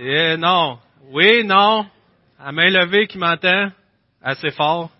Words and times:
Eh 0.00 0.36
non. 0.36 0.78
Oui, 1.10 1.42
non. 1.44 1.84
À 2.38 2.52
main 2.52 2.70
levée 2.70 3.08
qui 3.08 3.18
m'entend. 3.18 3.72
Assez 4.22 4.52
fort. 4.52 4.90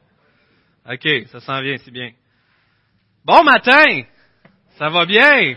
OK, 0.90 1.08
ça 1.30 1.38
s'en 1.40 1.60
vient, 1.62 1.76
c'est 1.78 1.92
bien. 1.92 2.10
Bon 3.24 3.44
matin! 3.44 4.02
Ça 4.76 4.88
va 4.88 5.04
bien? 5.04 5.54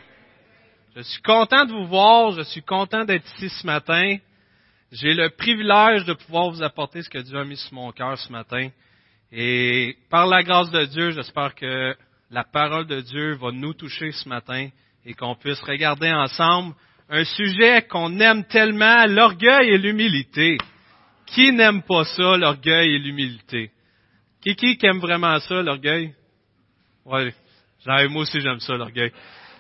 Je 0.96 1.02
suis 1.02 1.22
content 1.22 1.66
de 1.66 1.72
vous 1.72 1.88
voir, 1.88 2.32
je 2.32 2.42
suis 2.42 2.62
content 2.62 3.04
d'être 3.04 3.26
ici 3.36 3.50
ce 3.50 3.66
matin. 3.66 4.18
J'ai 4.92 5.14
le 5.14 5.30
privilège 5.30 6.06
de 6.06 6.14
pouvoir 6.14 6.52
vous 6.52 6.62
apporter 6.62 7.02
ce 7.02 7.10
que 7.10 7.20
Dieu 7.20 7.40
a 7.40 7.46
mis 7.46 7.58
sur 7.58 7.74
mon 7.74 7.92
cœur 7.92 8.18
ce 8.18 8.32
matin. 8.32 8.70
Et 9.32 9.96
par 10.10 10.28
la 10.28 10.44
grâce 10.44 10.70
de 10.70 10.86
Dieu, 10.86 11.12
j'espère 11.12 11.56
que 11.56 11.96
la 12.30 12.44
parole 12.44 12.86
de 12.86 13.02
Dieu 13.02 13.34
va 13.36 13.52
nous 13.52 13.74
toucher 13.74 14.12
ce 14.12 14.28
matin 14.28 14.70
et 15.06 15.14
qu'on 15.14 15.36
puisse 15.36 15.62
regarder 15.62 16.12
ensemble 16.12 16.76
un 17.12 17.26
sujet 17.26 17.82
qu'on 17.90 18.20
aime 18.22 18.46
tellement, 18.46 19.06
l'orgueil 19.06 19.70
et 19.70 19.78
l'humilité. 19.78 20.58
Qui 21.26 21.52
n'aime 21.52 21.82
pas 21.84 22.06
ça, 22.06 22.38
l'orgueil 22.38 22.96
et 22.96 23.00
l'humilité? 23.00 23.72
Qui, 24.42 24.56
qui 24.56 24.78
aime 24.86 25.00
vraiment 25.00 25.38
ça, 25.42 25.62
l'orgueil? 25.62 26.14
Oui, 27.06 27.34
moi 27.86 28.22
aussi 28.22 28.40
j'aime 28.40 28.62
ça, 28.62 28.76
l'orgueil. 28.76 29.12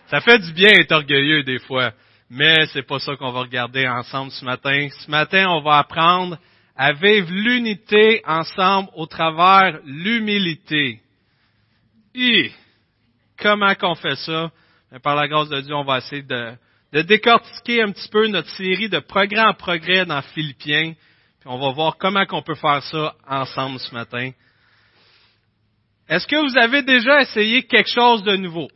Ça 0.07 0.21
fait 0.21 0.39
du 0.39 0.53
bien 0.53 0.69
être 0.69 0.93
orgueilleux 0.93 1.43
des 1.43 1.59
fois, 1.59 1.91
mais 2.29 2.65
c'est 2.67 2.87
pas 2.87 2.99
ça 2.99 3.17
qu'on 3.17 3.31
va 3.31 3.41
regarder 3.41 3.85
ensemble 3.85 4.31
ce 4.31 4.45
matin. 4.45 4.87
Ce 5.03 5.11
matin, 5.11 5.49
on 5.49 5.61
va 5.61 5.79
apprendre 5.79 6.37
à 6.77 6.93
vivre 6.93 7.29
l'unité 7.31 8.21
ensemble 8.25 8.89
au 8.95 9.05
travers 9.07 9.79
l'humilité. 9.85 11.01
Et 12.15 12.51
comment 13.37 13.75
qu'on 13.75 13.95
fait 13.95 14.15
ça? 14.15 14.51
par 15.03 15.15
la 15.15 15.29
grâce 15.29 15.47
de 15.47 15.61
Dieu, 15.61 15.73
on 15.73 15.85
va 15.85 15.99
essayer 15.99 16.21
de, 16.21 16.53
de 16.93 17.01
décortiquer 17.01 17.81
un 17.81 17.91
petit 17.91 18.09
peu 18.09 18.27
notre 18.27 18.49
série 18.49 18.89
de 18.89 18.99
progrès 18.99 19.41
en 19.41 19.53
progrès 19.53 20.05
dans 20.05 20.21
Philippiens. 20.21 20.93
Puis 21.39 21.49
on 21.49 21.57
va 21.57 21.71
voir 21.71 21.97
comment 21.97 22.25
qu'on 22.25 22.41
peut 22.41 22.55
faire 22.55 22.83
ça 22.83 23.15
ensemble 23.27 23.79
ce 23.79 23.93
matin. 23.93 24.31
Est-ce 26.09 26.27
que 26.27 26.35
vous 26.35 26.57
avez 26.57 26.83
déjà 26.83 27.21
essayé 27.21 27.63
quelque 27.63 27.89
chose 27.89 28.23
de 28.23 28.35
nouveau 28.35 28.67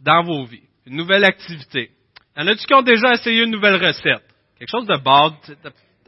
dans 0.00 0.22
vos 0.22 0.44
vies? 0.44 0.62
Une 0.86 0.96
nouvelle 0.96 1.24
activité? 1.24 1.90
Y 2.36 2.40
en 2.40 2.46
a-tu 2.46 2.66
qui 2.66 2.74
ont 2.74 2.82
déjà 2.82 3.14
essayé 3.14 3.42
une 3.42 3.50
nouvelle 3.50 3.84
recette? 3.84 4.22
Quelque 4.58 4.70
chose 4.70 4.86
de 4.86 4.96
bad. 4.96 5.34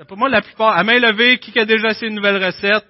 Pour 0.06 0.16
moi, 0.16 0.28
la 0.28 0.42
plupart, 0.42 0.76
à 0.76 0.84
main 0.84 0.98
levée, 0.98 1.38
qui 1.38 1.58
a 1.58 1.64
déjà 1.64 1.88
essayé 1.88 2.08
une 2.08 2.16
nouvelle 2.16 2.44
recette? 2.44 2.86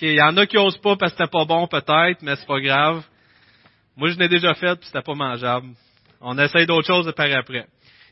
Il 0.00 0.14
y 0.14 0.20
en 0.20 0.36
a 0.36 0.46
qui 0.46 0.58
osent 0.58 0.78
pas 0.78 0.96
parce 0.96 1.12
que 1.12 1.18
c'était 1.18 1.30
pas 1.30 1.44
bon 1.44 1.68
peut-être, 1.68 2.22
mais 2.22 2.34
c'est 2.34 2.46
pas 2.46 2.60
grave. 2.60 3.04
Moi, 3.96 4.10
je 4.10 4.18
l'ai 4.18 4.28
déjà 4.28 4.52
fait 4.54 4.74
puis 4.74 4.86
c'était 4.86 5.02
pas 5.02 5.14
mangeable. 5.14 5.68
On 6.22 6.38
essaye 6.38 6.66
d'autres 6.66 6.86
choses 6.86 7.12
par 7.14 7.30
après. 7.32 7.66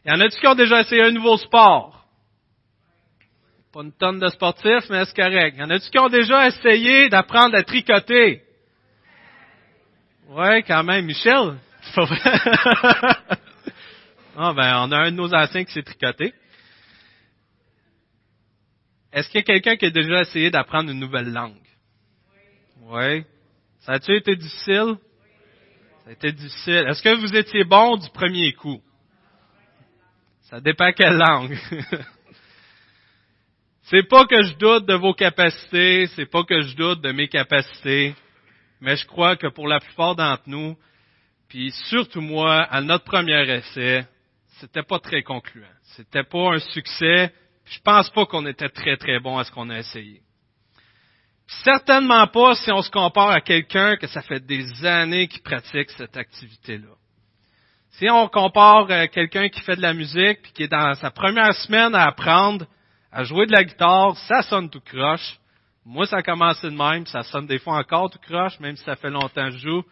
Il 0.05 0.11
y 0.11 0.15
en 0.15 0.21
a-tu 0.21 0.39
qui 0.41 0.47
ont 0.47 0.55
déjà 0.55 0.81
essayé 0.81 1.03
un 1.03 1.13
nouveau 1.13 1.37
sport? 1.37 2.05
Pas 3.73 3.83
une 3.83 3.93
tonne 3.93 4.19
de 4.19 4.27
sportifs, 4.29 4.91
mais 4.91 5.05
c'est 5.05 5.15
correct. 5.15 5.55
Il 5.57 5.61
y 5.61 5.63
en 5.63 5.71
a-tu 5.71 5.89
qui 5.91 5.99
ont 5.99 6.09
déjà 6.09 6.49
essayé 6.49 7.09
d'apprendre 7.09 7.57
à 7.57 7.63
tricoter? 7.63 8.43
Ouais, 10.29 10.63
quand 10.65 10.83
même. 10.83 11.07
Michel? 11.07 11.57
ah, 14.37 14.53
ben, 14.55 14.77
on 14.81 14.93
a 14.93 14.99
un 14.99 15.13
de 15.13 15.17
nos 15.17 15.33
anciens 15.33 15.65
qui 15.65 15.73
s'est 15.73 15.83
tricoté. 15.83 16.35
Est-ce 19.13 19.29
qu'il 19.29 19.39
y 19.39 19.43
a 19.43 19.45
quelqu'un 19.45 19.77
qui 19.77 19.87
a 19.87 19.91
déjà 19.91 20.23
essayé 20.23 20.51
d'apprendre 20.51 20.91
une 20.91 20.99
nouvelle 20.99 21.33
langue? 21.33 21.55
Oui. 22.83 23.25
Ça 23.81 23.93
a-tu 23.93 24.17
été 24.17 24.35
difficile? 24.35 24.97
Été 26.11 26.33
difficile. 26.33 26.87
Est-ce 26.89 27.03
que 27.03 27.21
vous 27.21 27.37
étiez 27.37 27.63
bon 27.63 27.97
du 27.97 28.11
premier 28.11 28.53
coup? 28.53 28.81
Ça 30.41 30.61
dépend 30.61 30.91
quelle 30.91 31.17
langue. 31.17 31.57
c'est 33.83 34.03
pas 34.09 34.27
que 34.27 34.43
je 34.43 34.55
doute 34.55 34.87
de 34.87 34.95
vos 34.95 35.15
capacités, 35.15 36.09
c'est 36.17 36.27
pas 36.27 36.43
que 36.43 36.63
je 36.63 36.75
doute 36.75 37.01
de 37.01 37.13
mes 37.13 37.29
capacités, 37.29 38.17
mais 38.81 38.97
je 38.97 39.07
crois 39.07 39.37
que 39.37 39.47
pour 39.47 39.69
la 39.69 39.79
plupart 39.79 40.17
d'entre 40.17 40.43
nous, 40.47 40.77
puis 41.49 41.71
surtout 41.71 42.21
moi, 42.21 42.63
à 42.63 42.81
notre 42.81 43.05
premier 43.05 43.49
essai, 43.49 44.05
c'était 44.59 44.83
pas 44.83 44.99
très 44.99 45.23
concluant. 45.23 45.69
C'était 45.95 46.25
pas 46.25 46.55
un 46.55 46.59
succès. 46.59 47.33
Je 47.67 47.79
pense 47.85 48.11
pas 48.11 48.27
qu'on 48.27 48.47
était 48.47 48.69
très 48.69 48.97
très 48.97 49.21
bon 49.21 49.39
à 49.39 49.45
ce 49.45 49.53
qu'on 49.53 49.71
a 49.71 49.79
essayé. 49.79 50.23
Certainement 51.65 52.27
pas 52.29 52.55
si 52.55 52.71
on 52.71 52.81
se 52.81 52.91
compare 52.91 53.31
à 53.31 53.41
quelqu'un 53.41 53.97
que 53.97 54.07
ça 54.07 54.23
fait 54.23 54.41
des 54.41 54.87
années 54.87 55.27
qui 55.27 55.41
pratique 55.41 55.91
cette 55.91 56.17
activité-là. 56.17 56.95
Si 57.91 58.09
on 58.09 58.29
compare 58.29 58.91
à 58.91 59.09
quelqu'un 59.09 59.49
qui 59.49 59.61
fait 59.61 59.77
de 59.77 59.83
la 59.83 59.93
musique 59.93 60.43
puis 60.43 60.53
qui 60.53 60.63
est 60.63 60.69
dans 60.69 60.95
sa 60.95 61.11
première 61.11 61.53
semaine 61.55 61.95
à 61.95 62.07
apprendre 62.07 62.67
à 63.13 63.25
jouer 63.25 63.47
de 63.47 63.53
la 63.53 63.65
guitare, 63.65 64.17
ça 64.17 64.43
sonne 64.43 64.71
tout 64.71 64.81
croche. 64.81 65.39
Moi, 65.85 66.07
ça 66.07 66.19
a 66.19 66.23
commencé 66.23 66.71
de 66.71 66.77
même, 66.77 67.05
ça 67.07 67.23
sonne 67.25 67.47
des 67.47 67.59
fois 67.59 67.79
encore 67.79 68.11
tout 68.11 68.21
croche, 68.21 68.59
même 68.61 68.77
si 68.77 68.85
ça 68.85 68.95
fait 68.95 69.11
longtemps 69.11 69.47
que 69.47 69.57
je 69.57 69.69
joue. 69.69 69.83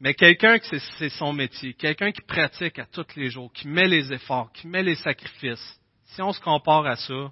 Mais 0.00 0.14
quelqu'un 0.14 0.58
qui 0.58 0.80
c'est 0.98 1.10
son 1.10 1.34
métier, 1.34 1.74
quelqu'un 1.74 2.10
qui 2.10 2.22
pratique 2.22 2.78
à 2.78 2.86
tous 2.86 3.06
les 3.16 3.28
jours, 3.28 3.52
qui 3.52 3.68
met 3.68 3.86
les 3.86 4.12
efforts, 4.12 4.50
qui 4.52 4.66
met 4.66 4.82
les 4.82 4.96
sacrifices, 4.96 5.78
si 6.06 6.22
on 6.22 6.32
se 6.32 6.40
compare 6.40 6.86
à 6.86 6.96
ça, 6.96 7.30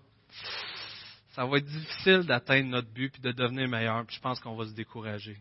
ça 1.33 1.47
va 1.47 1.59
être 1.59 1.67
difficile 1.67 2.21
d'atteindre 2.25 2.69
notre 2.69 2.93
but 2.93 3.11
puis 3.11 3.23
de 3.23 3.33
devenir 3.33 3.69
meilleur, 3.69 4.05
puis 4.07 4.17
je 4.17 4.21
pense 4.21 4.39
qu'on 4.39 4.55
va 4.55 4.67
se 4.67 4.75
décourager. 4.75 5.39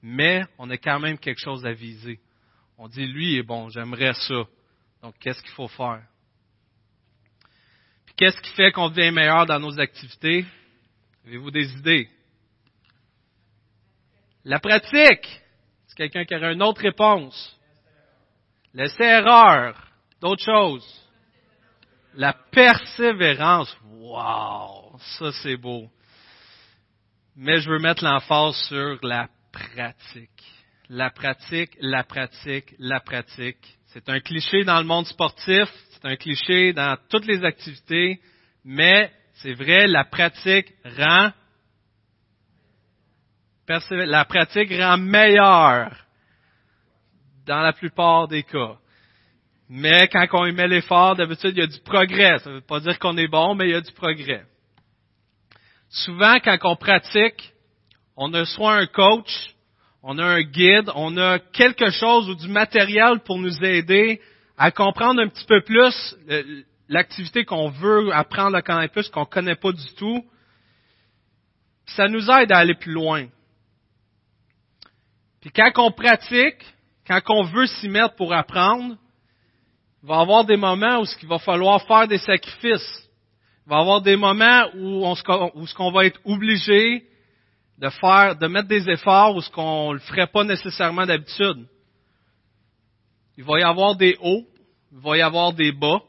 Mais 0.00 0.44
on 0.58 0.70
a 0.70 0.76
quand 0.76 1.00
même 1.00 1.18
quelque 1.18 1.40
chose 1.40 1.66
à 1.66 1.72
viser. 1.72 2.20
On 2.78 2.88
dit, 2.88 3.06
lui 3.06 3.36
est 3.36 3.42
bon, 3.42 3.68
j'aimerais 3.68 4.14
ça. 4.14 4.44
Donc, 5.02 5.14
qu'est-ce 5.18 5.42
qu'il 5.42 5.52
faut 5.52 5.68
faire? 5.68 6.02
Puis, 8.06 8.14
qu'est-ce 8.16 8.40
qui 8.40 8.50
fait 8.50 8.72
qu'on 8.72 8.88
devient 8.88 9.10
meilleur 9.10 9.46
dans 9.46 9.58
nos 9.58 9.78
activités? 9.80 10.44
Avez-vous 11.26 11.50
des 11.50 11.72
idées? 11.72 12.08
La 14.44 14.58
pratique. 14.58 15.40
C'est 15.86 15.96
quelqu'un 15.96 16.24
qui 16.24 16.34
aurait 16.34 16.52
une 16.52 16.62
autre 16.62 16.80
réponse. 16.80 17.58
Laisser 18.74 19.04
erreur. 19.04 19.88
D'autres 20.20 20.44
choses. 20.44 21.01
La 22.14 22.32
persévérance. 22.32 23.76
Wow! 23.84 24.98
Ça, 25.18 25.32
c'est 25.42 25.56
beau. 25.56 25.88
Mais 27.36 27.60
je 27.60 27.70
veux 27.70 27.78
mettre 27.78 28.04
l'emphase 28.04 28.56
sur 28.68 28.98
la 29.02 29.28
pratique. 29.52 30.30
La 30.88 31.10
pratique, 31.10 31.76
la 31.80 32.04
pratique, 32.04 32.74
la 32.78 33.00
pratique. 33.00 33.78
C'est 33.86 34.08
un 34.08 34.20
cliché 34.20 34.64
dans 34.64 34.78
le 34.78 34.84
monde 34.84 35.06
sportif, 35.06 35.68
c'est 35.90 36.06
un 36.06 36.16
cliché 36.16 36.72
dans 36.72 36.96
toutes 37.08 37.26
les 37.26 37.44
activités, 37.44 38.20
mais 38.64 39.10
c'est 39.34 39.54
vrai, 39.54 39.86
la 39.86 40.04
pratique 40.04 40.72
rend 40.84 41.32
la 43.90 44.24
pratique 44.26 44.70
rend 44.72 44.98
meilleur 44.98 45.96
dans 47.46 47.60
la 47.60 47.72
plupart 47.72 48.28
des 48.28 48.42
cas. 48.42 48.76
Mais 49.74 50.06
quand 50.08 50.26
on 50.34 50.44
y 50.44 50.52
met 50.52 50.68
l'effort, 50.68 51.16
d'habitude, 51.16 51.56
il 51.56 51.60
y 51.60 51.62
a 51.62 51.66
du 51.66 51.80
progrès. 51.80 52.38
Ça 52.40 52.50
ne 52.50 52.56
veut 52.56 52.60
pas 52.60 52.78
dire 52.80 52.98
qu'on 52.98 53.16
est 53.16 53.26
bon, 53.26 53.54
mais 53.54 53.68
il 53.68 53.70
y 53.70 53.74
a 53.74 53.80
du 53.80 53.92
progrès. 53.92 54.44
Souvent, 55.88 56.38
quand 56.40 56.58
on 56.64 56.76
pratique, 56.76 57.54
on 58.14 58.34
a 58.34 58.44
soit 58.44 58.74
un 58.74 58.84
coach, 58.84 59.54
on 60.02 60.18
a 60.18 60.24
un 60.24 60.42
guide, 60.42 60.90
on 60.94 61.16
a 61.16 61.38
quelque 61.38 61.88
chose 61.88 62.28
ou 62.28 62.34
du 62.34 62.48
matériel 62.48 63.20
pour 63.20 63.38
nous 63.38 63.64
aider 63.64 64.20
à 64.58 64.70
comprendre 64.70 65.22
un 65.22 65.28
petit 65.28 65.46
peu 65.46 65.62
plus 65.62 66.16
l'activité 66.90 67.46
qu'on 67.46 67.70
veut 67.70 68.12
apprendre 68.12 68.54
à 68.58 68.60
connaître 68.60 68.92
plus, 68.92 69.08
qu'on 69.08 69.20
ne 69.20 69.24
connaît 69.24 69.56
pas 69.56 69.72
du 69.72 69.94
tout. 69.96 70.22
Ça 71.86 72.08
nous 72.08 72.30
aide 72.30 72.52
à 72.52 72.58
aller 72.58 72.74
plus 72.74 72.92
loin. 72.92 73.26
Puis 75.40 75.50
quand 75.50 75.72
on 75.78 75.92
pratique, 75.92 76.62
quand 77.06 77.22
on 77.30 77.44
veut 77.44 77.66
s'y 77.66 77.88
mettre 77.88 78.16
pour 78.16 78.34
apprendre, 78.34 78.98
il 80.02 80.08
va 80.08 80.16
y 80.16 80.20
avoir 80.20 80.44
des 80.44 80.56
moments 80.56 81.00
où 81.00 81.04
il 81.22 81.28
va 81.28 81.38
falloir 81.38 81.82
faire 81.86 82.08
des 82.08 82.18
sacrifices. 82.18 83.08
Il 83.66 83.70
va 83.70 83.78
y 83.78 83.80
avoir 83.80 84.00
des 84.00 84.16
moments 84.16 84.66
où 84.74 85.06
on, 85.06 85.14
où 85.54 85.66
ce 85.66 85.74
qu'on 85.74 85.92
va 85.92 86.06
être 86.06 86.20
obligé 86.24 87.06
de 87.78 87.88
faire, 87.88 88.36
de 88.36 88.46
mettre 88.48 88.68
des 88.68 88.88
efforts 88.88 89.36
où 89.36 89.40
ce 89.40 89.50
qu'on 89.50 89.92
le 89.92 90.00
ferait 90.00 90.26
pas 90.26 90.44
nécessairement 90.44 91.06
d'habitude. 91.06 91.66
Il 93.36 93.44
va 93.44 93.60
y 93.60 93.62
avoir 93.62 93.94
des 93.94 94.16
hauts, 94.20 94.44
il 94.92 94.98
va 94.98 95.16
y 95.16 95.22
avoir 95.22 95.52
des 95.52 95.72
bas. 95.72 96.00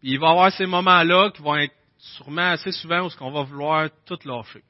Puis 0.00 0.12
il 0.12 0.18
va 0.18 0.28
y 0.28 0.30
avoir 0.30 0.52
ces 0.52 0.66
moments-là 0.66 1.30
qui 1.30 1.42
vont 1.42 1.56
être 1.56 1.74
sûrement 1.98 2.50
assez 2.50 2.72
souvent 2.72 3.02
où 3.02 3.10
ce 3.10 3.16
qu'on 3.16 3.30
va 3.30 3.42
vouloir 3.42 3.88
tout 4.06 4.18
lâcher. 4.24 4.62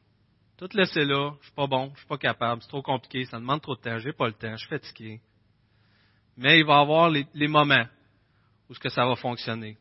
Tout 0.57 0.69
laisser 0.75 1.05
là, 1.05 1.33
je 1.41 1.47
suis 1.47 1.55
pas 1.55 1.67
bon, 1.67 1.91
je 1.95 2.01
suis 2.01 2.09
pas 2.09 2.19
capable, 2.19 2.63
c'est 2.63 2.69
trop 2.69 2.83
compliqué, 2.83 3.25
ça 3.25 3.39
demande 3.39 3.61
trop 3.61 3.75
de 3.75 3.81
temps, 3.81 3.99
j'ai 3.99 4.13
pas 4.13 4.27
le 4.27 4.35
temps, 4.35 4.53
je 4.53 4.67
suis 4.67 4.69
fatigué. 4.69 5.21
Mais 6.37 6.59
il 6.59 6.65
va 6.65 6.79
y 6.79 6.81
avoir 6.81 7.11
les, 7.11 7.49
moments 7.49 7.87
où 8.69 8.75
ce 8.75 8.81
que 8.81 8.89
ça 8.89 9.07
va 9.07 9.17
fonctionner. 9.17 9.77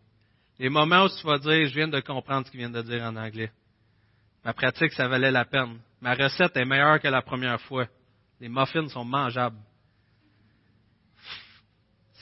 Les 0.60 0.70
moments 0.70 1.06
où 1.06 1.10
tu 1.10 1.26
vas 1.26 1.40
dire, 1.40 1.68
je 1.68 1.74
viens 1.74 1.88
de 1.88 2.00
comprendre 2.00 2.46
ce 2.46 2.52
qu'il 2.52 2.60
vient 2.60 2.70
de 2.70 2.82
dire 2.82 3.04
en 3.04 3.16
anglais. 3.16 3.52
Ma 4.46 4.54
pratique, 4.54 4.94
ça 4.94 5.08
valait 5.08 5.32
la 5.32 5.46
peine. 5.46 5.80
Ma 6.02 6.14
recette 6.14 6.56
est 6.58 6.66
meilleure 6.66 7.00
que 7.00 7.08
la 7.08 7.22
première 7.22 7.60
fois. 7.62 7.88
Les 8.40 8.50
muffins 8.50 8.88
sont 8.90 9.06
mangeables. 9.06 9.58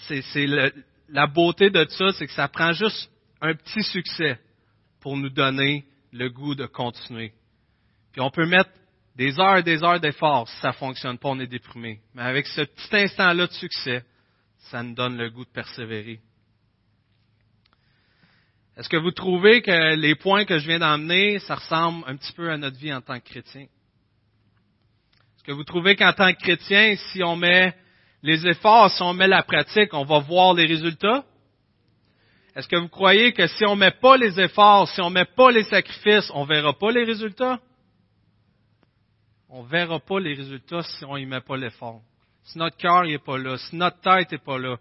C'est, 0.08 0.48
la 1.10 1.28
beauté 1.28 1.70
de 1.70 1.86
ça, 1.90 2.12
c'est 2.14 2.28
que 2.28 2.34
ça 2.34 2.48
prend 2.48 2.74
juste 2.74 3.10
un 3.42 3.54
petit 3.54 3.84
succès 3.84 4.40
pour 5.00 5.18
nous 5.18 5.30
donner 5.30 5.86
le 6.12 6.30
goût 6.30 6.56
de 6.56 6.66
continuer. 6.66 7.34
Puis 8.12 8.22
on 8.22 8.30
peut 8.30 8.46
mettre 8.46 8.70
des 9.16 9.40
heures 9.40 9.58
et 9.58 9.64
des 9.64 9.84
heures 9.84 10.00
d'effort 10.00 10.48
si 10.48 10.60
ça 10.62 10.70
ne 10.70 10.74
fonctionne 10.74 11.18
pas, 11.18 11.30
on 11.30 11.40
est 11.40 11.48
déprimé. 11.48 12.02
Mais 12.14 12.24
avec 12.24 12.48
ce 12.48 12.62
petit 12.62 12.96
instant-là 12.96 13.48
de 13.48 13.54
succès, 13.54 14.04
ça 14.70 14.84
nous 14.84 14.94
donne 14.94 15.18
le 15.18 15.30
goût 15.30 15.46
de 15.46 15.50
persévérer. 15.50 16.20
Est-ce 18.78 18.90
que 18.90 18.98
vous 18.98 19.12
trouvez 19.12 19.62
que 19.62 19.96
les 19.96 20.16
points 20.16 20.46
que 20.46 20.58
je 20.58 20.68
viens 20.68 20.80
d'emmener, 20.80 21.40
ça 21.40 21.56
ressemble 21.56 22.04
un 22.08 22.16
petit 22.16 22.32
peu 22.34 22.50
à 22.50 22.58
notre 22.58 22.78
vie 22.78 22.94
en 22.94 23.02
tant 23.02 23.20
que 23.20 23.26
chrétien? 23.30 23.64
Est-ce 23.64 25.44
que 25.44 25.52
vous 25.52 25.64
trouvez 25.64 25.96
qu'en 25.96 26.14
tant 26.14 26.32
que 26.34 26.40
chrétien, 26.40 26.96
si 26.96 27.24
on 27.24 27.36
met 27.36 27.76
les 28.24 28.48
efforts, 28.48 28.92
si 28.92 29.02
on 29.02 29.14
met 29.14 29.28
la 29.28 29.44
pratique, 29.44 29.94
on 29.94 30.06
va 30.06 30.20
voir 30.20 30.54
les 30.54 30.66
résultats? 30.66 31.26
Est-ce 32.56 32.68
que 32.68 32.76
vous 32.76 32.90
croyez 32.90 33.34
que 33.34 33.48
si 33.48 33.66
on 33.66 33.76
met 33.76 33.92
pas 33.92 34.18
les 34.18 34.40
efforts, 34.40 34.88
si 34.90 35.02
on 35.02 35.10
met 35.10 35.26
pas 35.26 35.52
les 35.52 35.64
sacrifices, 35.64 36.30
on 36.34 36.46
verra 36.46 36.74
pas 36.74 36.92
les 36.92 37.04
résultats? 37.04 37.60
On 39.50 39.64
verra 39.64 40.00
pas 40.00 40.20
les 40.20 40.34
résultats 40.34 40.84
si 40.84 41.04
on 41.06 41.18
y 41.18 41.26
met 41.26 41.42
pas 41.42 41.58
l'effort. 41.58 42.02
Si 42.44 42.58
notre 42.58 42.78
cœur 42.78 43.04
n'est 43.04 43.20
pas 43.20 43.38
là, 43.38 43.58
si 43.58 43.76
notre 43.76 44.00
tête 44.02 44.32
n'est 44.32 44.38
pas 44.38 44.58
là, 44.58 44.78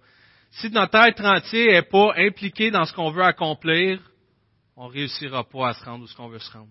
si 0.50 0.70
notre 0.70 0.96
être 0.96 1.24
entier 1.24 1.72
n'est 1.72 1.82
pas 1.82 2.12
impliqué 2.16 2.70
dans 2.70 2.84
ce 2.84 2.92
qu'on 2.92 3.10
veut 3.10 3.22
accomplir, 3.22 4.00
on 4.76 4.88
ne 4.88 4.92
réussira 4.92 5.44
pas 5.44 5.68
à 5.68 5.74
se 5.74 5.84
rendre 5.84 6.04
où 6.04 6.06
ce 6.06 6.14
qu'on 6.16 6.28
veut 6.28 6.38
se 6.38 6.50
rendre. 6.50 6.70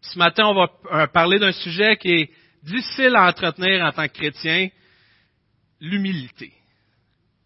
Ce 0.00 0.18
matin, 0.18 0.46
on 0.46 0.54
va 0.54 0.70
euh, 0.92 1.06
parler 1.06 1.38
d'un 1.38 1.52
sujet 1.52 1.96
qui 1.96 2.10
est 2.10 2.30
difficile 2.62 3.14
à 3.16 3.28
entretenir 3.28 3.84
en 3.84 3.92
tant 3.92 4.08
que 4.08 4.12
chrétien, 4.12 4.68
l'humilité. 5.80 6.52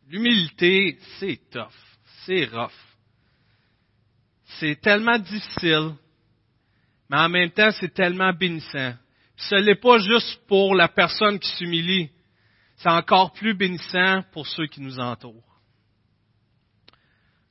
L'humilité, 0.08 0.98
c'est 1.18 1.40
tough, 1.50 1.68
c'est 2.24 2.46
rough. 2.46 2.70
C'est 4.58 4.80
tellement 4.80 5.18
difficile, 5.18 5.92
mais 7.10 7.18
en 7.18 7.28
même 7.28 7.50
temps, 7.50 7.70
c'est 7.72 7.92
tellement 7.92 8.32
bénissant. 8.32 8.94
Ce 9.36 9.54
n'est 9.56 9.74
pas 9.74 9.98
juste 9.98 10.40
pour 10.46 10.74
la 10.74 10.88
personne 10.88 11.38
qui 11.38 11.48
s'humilie, 11.56 12.10
c'est 12.76 12.88
encore 12.88 13.32
plus 13.32 13.54
bénissant 13.54 14.22
pour 14.32 14.46
ceux 14.46 14.66
qui 14.66 14.80
nous 14.80 14.98
entourent. 14.98 15.60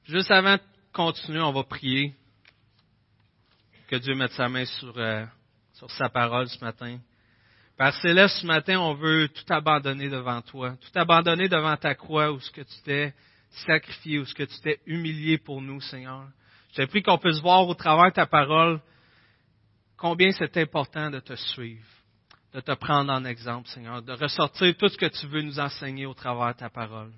Juste 0.06 0.32
avant 0.32 0.56
de 0.56 0.62
continuer, 0.94 1.42
on 1.42 1.52
va 1.52 1.64
prier 1.64 2.14
que 3.88 3.96
Dieu 3.96 4.16
mette 4.16 4.32
sa 4.32 4.50
main 4.50 4.66
sur, 4.66 4.98
euh, 4.98 5.26
sur 5.74 5.90
sa 5.92 6.10
parole 6.10 6.48
ce 6.48 6.64
matin. 6.64 7.00
Père 7.78 7.94
Céleste, 7.96 8.38
ce 8.38 8.46
matin, 8.46 8.80
on 8.80 8.94
veut 8.94 9.28
tout 9.28 9.54
abandonner 9.54 10.10
devant 10.10 10.42
toi, 10.42 10.76
tout 10.80 11.00
abandonner 11.00 11.50
devant 11.50 11.76
ta 11.76 11.94
croix 11.94 12.32
où 12.32 12.40
ce 12.40 12.50
que 12.52 12.62
tu 12.62 12.82
t'es 12.84 13.14
sacrifié, 13.66 14.20
où 14.20 14.26
ce 14.26 14.34
que 14.34 14.44
tu 14.44 14.60
t'es 14.62 14.80
humilié 14.86 15.38
pour 15.38 15.62
nous, 15.62 15.82
Seigneur. 15.82 16.28
J'ai 16.74 16.88
pris 16.88 17.04
qu'on 17.04 17.18
puisse 17.18 17.42
voir 17.42 17.68
au 17.68 17.74
travers 17.74 18.10
de 18.10 18.16
ta 18.16 18.26
parole 18.26 18.82
combien 19.98 20.32
c'est 20.32 20.58
important 20.58 21.10
de 21.10 21.20
te 21.20 21.36
suivre 21.36 21.86
de 22.56 22.62
te 22.62 22.72
prendre 22.72 23.12
en 23.12 23.26
exemple, 23.26 23.68
Seigneur, 23.68 24.02
de 24.02 24.14
ressortir 24.14 24.74
tout 24.78 24.88
ce 24.88 24.98
que 24.98 25.08
tu 25.08 25.28
veux 25.28 25.42
nous 25.42 25.60
enseigner 25.60 26.06
au 26.06 26.14
travers 26.14 26.54
de 26.54 26.60
ta 26.60 26.70
parole. 26.70 27.12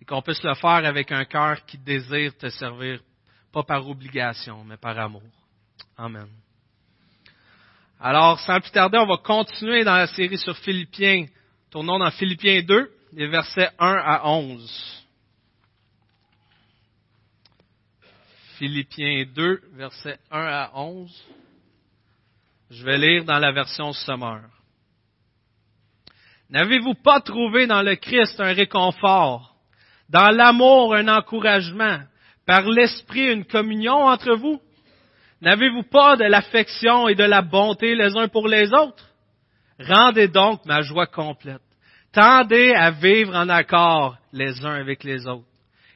Et 0.00 0.06
qu'on 0.06 0.22
puisse 0.22 0.42
le 0.42 0.54
faire 0.54 0.86
avec 0.86 1.12
un 1.12 1.26
cœur 1.26 1.62
qui 1.66 1.76
désire 1.76 2.34
te 2.34 2.48
servir, 2.48 3.00
pas 3.52 3.62
par 3.62 3.86
obligation, 3.86 4.64
mais 4.64 4.78
par 4.78 4.98
amour. 4.98 5.20
Amen. 5.98 6.28
Alors, 8.00 8.40
sans 8.40 8.58
plus 8.58 8.70
tarder, 8.70 8.96
on 8.96 9.06
va 9.06 9.18
continuer 9.18 9.84
dans 9.84 9.96
la 9.96 10.06
série 10.06 10.38
sur 10.38 10.56
Philippiens. 10.56 11.26
Tournons 11.70 11.98
dans 11.98 12.10
Philippiens 12.10 12.62
2, 12.62 12.90
les 13.12 13.26
versets 13.26 13.70
1 13.78 13.86
à 13.86 14.26
11. 14.26 15.04
Philippiens 18.56 19.26
2, 19.34 19.60
versets 19.74 20.18
1 20.30 20.40
à 20.40 20.70
11. 20.74 21.26
Je 22.70 22.84
vais 22.84 22.98
lire 22.98 23.24
dans 23.24 23.38
la 23.38 23.52
version 23.52 23.92
Sommeur. 23.92 24.42
N'avez-vous 26.50 26.94
pas 26.94 27.20
trouvé 27.20 27.66
dans 27.66 27.82
le 27.82 27.96
Christ 27.96 28.40
un 28.40 28.52
réconfort, 28.52 29.54
dans 30.08 30.30
l'amour 30.30 30.94
un 30.94 31.08
encouragement, 31.08 32.00
par 32.44 32.62
l'Esprit 32.62 33.32
une 33.32 33.44
communion 33.44 34.06
entre 34.06 34.34
vous? 34.34 34.60
N'avez-vous 35.40 35.82
pas 35.84 36.16
de 36.16 36.24
l'affection 36.24 37.08
et 37.08 37.14
de 37.14 37.24
la 37.24 37.42
bonté 37.42 37.94
les 37.94 38.16
uns 38.16 38.28
pour 38.28 38.48
les 38.48 38.72
autres? 38.72 39.10
Rendez 39.78 40.28
donc 40.28 40.64
ma 40.64 40.82
joie 40.82 41.06
complète. 41.06 41.60
Tendez 42.12 42.72
à 42.72 42.90
vivre 42.90 43.34
en 43.34 43.48
accord 43.48 44.16
les 44.32 44.64
uns 44.64 44.74
avec 44.74 45.04
les 45.04 45.26
autres. 45.26 45.46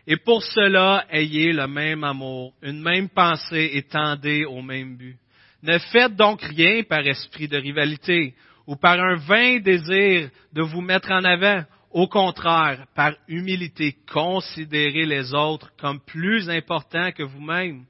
Et 0.07 0.17
pour 0.17 0.43
cela, 0.43 1.05
ayez 1.11 1.53
le 1.53 1.67
même 1.67 2.05
amour, 2.05 2.53
une 2.63 2.81
même 2.81 3.09
pensée 3.09 3.71
et 3.75 3.83
tendez 3.83 4.45
au 4.45 4.61
même 4.61 4.97
but. 4.97 5.20
Ne 5.63 5.79
faites 5.79 6.17
donc 6.17 6.43
rien 6.43 6.83
par 6.83 7.07
esprit 7.07 7.49
de 7.49 7.59
rivalité 7.59 8.35
ou 8.67 8.77
par 8.77 8.99
un 8.99 9.17
vain 9.17 9.59
désir 9.59 10.31
de 10.53 10.63
vous 10.63 10.81
mettre 10.81 11.11
en 11.11 11.25
avant. 11.25 11.65
Au 11.91 12.07
contraire, 12.07 12.87
par 12.95 13.15
humilité, 13.27 13.97
considérez 14.13 15.05
les 15.07 15.35
autres 15.35 15.73
comme 15.77 16.01
plus 16.01 16.49
importants 16.49 17.11
que 17.11 17.25
vous-même 17.25 17.85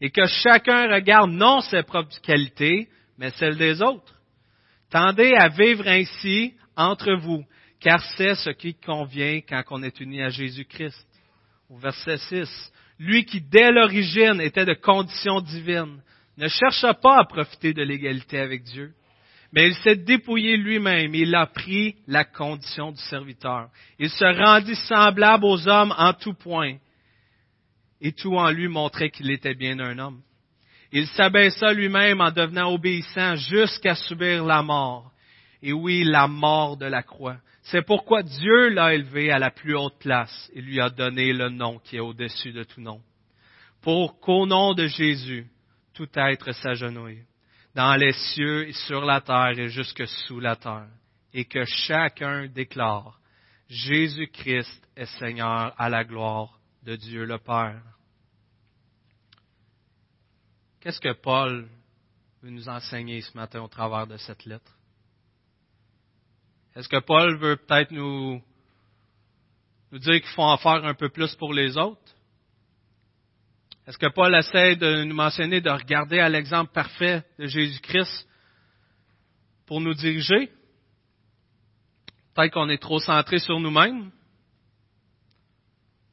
et 0.00 0.10
que 0.10 0.26
chacun 0.26 0.92
regarde 0.92 1.30
non 1.30 1.60
ses 1.60 1.82
propres 1.82 2.18
qualités, 2.22 2.88
mais 3.18 3.30
celles 3.32 3.58
des 3.58 3.82
autres. 3.82 4.14
Tendez 4.90 5.34
à 5.34 5.48
vivre 5.48 5.86
ainsi 5.86 6.54
entre 6.76 7.12
vous, 7.14 7.44
car 7.78 8.02
c'est 8.16 8.34
ce 8.34 8.50
qui 8.50 8.74
convient 8.74 9.40
quand 9.46 9.62
on 9.70 9.82
est 9.82 10.00
uni 10.00 10.22
à 10.22 10.30
Jésus-Christ. 10.30 11.06
Au 11.70 11.78
verset 11.78 12.18
6, 12.18 12.72
lui 12.98 13.24
qui 13.24 13.40
dès 13.40 13.70
l'origine 13.70 14.40
était 14.40 14.64
de 14.64 14.74
condition 14.74 15.40
divine, 15.40 16.00
ne 16.42 16.48
chercha 16.48 16.92
pas 16.92 17.20
à 17.20 17.24
profiter 17.24 17.72
de 17.72 17.82
l'égalité 17.82 18.40
avec 18.40 18.64
Dieu, 18.64 18.92
mais 19.52 19.68
il 19.68 19.74
s'est 19.76 19.94
dépouillé 19.94 20.56
lui-même 20.56 21.14
il 21.14 21.32
a 21.36 21.46
pris 21.46 21.94
la 22.08 22.24
condition 22.24 22.90
du 22.90 23.00
serviteur. 23.02 23.68
Il 24.00 24.10
se 24.10 24.24
rendit 24.24 24.74
semblable 24.74 25.44
aux 25.44 25.68
hommes 25.68 25.94
en 25.96 26.12
tout 26.14 26.34
point, 26.34 26.78
et 28.00 28.10
tout 28.10 28.36
en 28.36 28.50
lui 28.50 28.66
montrait 28.66 29.10
qu'il 29.10 29.30
était 29.30 29.54
bien 29.54 29.78
un 29.78 29.96
homme. 30.00 30.20
Il 30.90 31.06
s'abaissa 31.06 31.72
lui-même 31.72 32.20
en 32.20 32.32
devenant 32.32 32.72
obéissant 32.72 33.36
jusqu'à 33.36 33.94
subir 33.94 34.44
la 34.44 34.62
mort. 34.62 35.12
Et 35.62 35.72
oui, 35.72 36.02
la 36.02 36.26
mort 36.26 36.76
de 36.76 36.86
la 36.86 37.04
croix. 37.04 37.36
C'est 37.62 37.86
pourquoi 37.86 38.24
Dieu 38.24 38.70
l'a 38.70 38.94
élevé 38.94 39.30
à 39.30 39.38
la 39.38 39.52
plus 39.52 39.76
haute 39.76 39.98
place 40.00 40.50
et 40.52 40.60
lui 40.60 40.80
a 40.80 40.90
donné 40.90 41.32
le 41.32 41.50
nom 41.50 41.78
qui 41.78 41.96
est 41.96 42.00
au-dessus 42.00 42.50
de 42.50 42.64
tout 42.64 42.80
nom. 42.80 43.00
Pour 43.80 44.18
qu'au 44.18 44.44
nom 44.44 44.74
de 44.74 44.88
Jésus, 44.88 45.46
tout 45.94 46.08
être 46.14 46.52
s'agenouille, 46.52 47.24
dans 47.74 47.96
les 47.96 48.12
cieux 48.12 48.68
et 48.68 48.72
sur 48.72 49.02
la 49.02 49.20
terre 49.20 49.58
et 49.58 49.68
jusque 49.68 50.06
sous 50.06 50.40
la 50.40 50.56
terre, 50.56 50.88
et 51.32 51.44
que 51.44 51.64
chacun 51.64 52.46
déclare, 52.46 53.18
Jésus-Christ 53.68 54.86
est 54.96 55.06
Seigneur 55.18 55.74
à 55.78 55.88
la 55.88 56.04
gloire 56.04 56.58
de 56.82 56.96
Dieu 56.96 57.24
le 57.24 57.38
Père. 57.38 57.82
Qu'est-ce 60.80 61.00
que 61.00 61.12
Paul 61.12 61.68
veut 62.42 62.50
nous 62.50 62.68
enseigner 62.68 63.20
ce 63.20 63.36
matin 63.36 63.62
au 63.62 63.68
travers 63.68 64.06
de 64.06 64.16
cette 64.16 64.44
lettre? 64.44 64.76
Est-ce 66.74 66.88
que 66.88 67.00
Paul 67.00 67.36
veut 67.36 67.56
peut-être 67.56 67.92
nous, 67.92 68.42
nous 69.92 69.98
dire 69.98 70.20
qu'il 70.20 70.30
faut 70.30 70.42
en 70.42 70.56
faire 70.56 70.84
un 70.84 70.94
peu 70.94 71.08
plus 71.08 71.34
pour 71.36 71.54
les 71.54 71.76
autres? 71.76 72.16
Est-ce 73.86 73.98
que 73.98 74.06
Paul 74.06 74.34
essaie 74.34 74.76
de 74.76 75.02
nous 75.04 75.14
mentionner 75.14 75.60
de 75.60 75.70
regarder 75.70 76.20
à 76.20 76.28
l'exemple 76.28 76.72
parfait 76.72 77.24
de 77.38 77.46
Jésus-Christ 77.46 78.28
pour 79.66 79.80
nous 79.80 79.94
diriger? 79.94 80.52
Peut-être 82.34 82.52
qu'on 82.52 82.68
est 82.68 82.80
trop 82.80 83.00
centré 83.00 83.38
sur 83.38 83.58
nous-mêmes. 83.58 84.10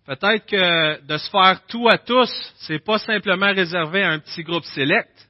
Peut-être 0.05 0.47
que 0.47 1.01
de 1.05 1.17
se 1.17 1.29
faire 1.29 1.63
tout 1.67 1.88
à 1.88 1.99
tous, 1.99 2.31
c'est 2.61 2.83
pas 2.83 2.97
simplement 2.97 3.53
réservé 3.53 4.01
à 4.01 4.09
un 4.09 4.19
petit 4.19 4.41
groupe 4.41 4.65
sélect. 4.65 5.29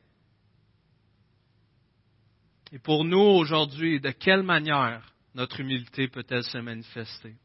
Et 2.71 2.79
pour 2.79 3.03
nous 3.03 3.19
aujourd'hui, 3.19 3.99
de 3.99 4.11
quelle 4.11 4.43
manière 4.43 5.13
notre 5.35 5.59
humilité 5.59 6.07
peut-elle 6.07 6.43
se 6.43 6.57
manifester? 6.59 7.35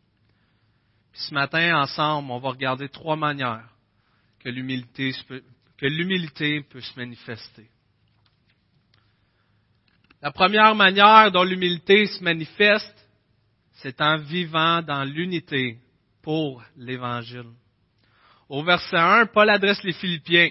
Puis 1.11 1.23
ce 1.23 1.35
matin, 1.35 1.81
ensemble, 1.81 2.31
on 2.31 2.39
va 2.39 2.51
regarder 2.51 2.89
trois 2.89 3.17
manières 3.17 3.74
que 4.45 4.51
l'humilité, 5.87 6.61
peut 6.63 6.81
se 6.81 6.99
manifester. 6.99 7.67
La 10.21 10.31
première 10.31 10.75
manière 10.75 11.31
dont 11.33 11.43
l'humilité 11.43 12.07
se 12.07 12.23
manifeste, 12.23 13.09
c'est 13.73 14.01
en 14.01 14.19
vivant 14.19 14.83
dans 14.83 15.05
l'unité 15.05 15.79
pour 16.23 16.63
l'Évangile. 16.77 17.51
Au 18.49 18.63
verset 18.63 18.97
1, 18.97 19.27
Paul 19.27 19.51
adresse 19.51 19.83
les 19.83 19.93
Philippiens. 19.93 20.51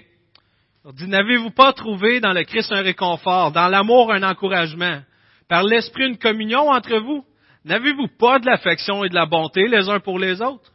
Il 0.84 0.92
dit, 0.92 1.06
n'avez-vous 1.06 1.50
pas 1.50 1.72
trouvé 1.72 2.20
dans 2.20 2.32
le 2.32 2.44
Christ 2.44 2.72
un 2.72 2.82
réconfort, 2.82 3.52
dans 3.52 3.68
l'amour 3.68 4.12
un 4.12 4.22
encouragement, 4.22 5.02
par 5.48 5.62
l'Esprit 5.62 6.08
une 6.08 6.18
communion 6.18 6.68
entre 6.68 6.98
vous? 6.98 7.24
N'avez-vous 7.64 8.08
pas 8.18 8.38
de 8.38 8.46
l'affection 8.46 9.04
et 9.04 9.08
de 9.08 9.14
la 9.14 9.26
bonté 9.26 9.66
les 9.66 9.88
uns 9.88 10.00
pour 10.00 10.18
les 10.18 10.42
autres? 10.42 10.73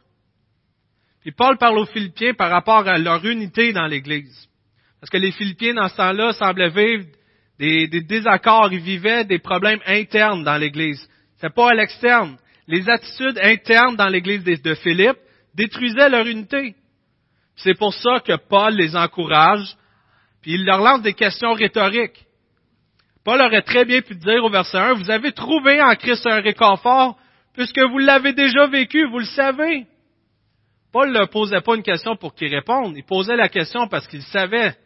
Puis 1.20 1.32
Paul 1.32 1.58
parle 1.58 1.78
aux 1.78 1.86
Philippiens 1.86 2.34
par 2.34 2.50
rapport 2.50 2.88
à 2.88 2.98
leur 2.98 3.24
unité 3.24 3.72
dans 3.72 3.86
l'Église. 3.86 4.48
Parce 5.00 5.10
que 5.10 5.18
les 5.18 5.32
Philippiens, 5.32 5.74
dans 5.74 5.88
ce 5.88 5.96
temps-là, 5.96 6.32
semblaient 6.32 6.70
vivre 6.70 7.04
des, 7.58 7.88
désaccords, 7.88 8.72
ils 8.72 8.80
vivaient 8.80 9.24
des 9.24 9.38
problèmes 9.38 9.80
internes 9.86 10.44
dans 10.44 10.56
l'Église. 10.56 11.06
C'est 11.38 11.54
pas 11.54 11.70
à 11.70 11.74
l'externe. 11.74 12.36
Les 12.66 12.88
attitudes 12.88 13.38
internes 13.42 13.96
dans 13.96 14.08
l'Église 14.08 14.44
de 14.44 14.74
Philippe 14.74 15.18
détruisaient 15.54 16.08
leur 16.08 16.26
unité. 16.26 16.74
C'est 17.56 17.76
pour 17.76 17.92
ça 17.92 18.20
que 18.20 18.36
Paul 18.36 18.74
les 18.74 18.96
encourage, 18.96 19.76
puis 20.40 20.54
il 20.54 20.64
leur 20.64 20.78
lance 20.78 21.02
des 21.02 21.12
questions 21.12 21.52
rhétoriques. 21.52 22.24
Paul 23.24 23.42
aurait 23.42 23.62
très 23.62 23.84
bien 23.84 24.00
pu 24.00 24.14
dire 24.14 24.42
au 24.44 24.50
verset 24.50 24.78
1, 24.78 24.94
vous 24.94 25.10
avez 25.10 25.32
trouvé 25.32 25.82
en 25.82 25.94
Christ 25.94 26.26
un 26.26 26.40
réconfort, 26.40 27.18
puisque 27.52 27.80
vous 27.80 27.98
l'avez 27.98 28.32
déjà 28.32 28.66
vécu, 28.66 29.04
vous 29.06 29.18
le 29.18 29.26
savez. 29.26 29.86
Paul 30.92 31.12
ne 31.12 31.24
posait 31.26 31.60
pas 31.60 31.76
une 31.76 31.82
question 31.82 32.16
pour 32.16 32.34
qu'il 32.34 32.54
réponde, 32.54 32.96
il 32.96 33.04
posait 33.04 33.36
la 33.36 33.48
question 33.48 33.86
parce 33.86 34.06
qu'il 34.06 34.22
savait 34.22 34.76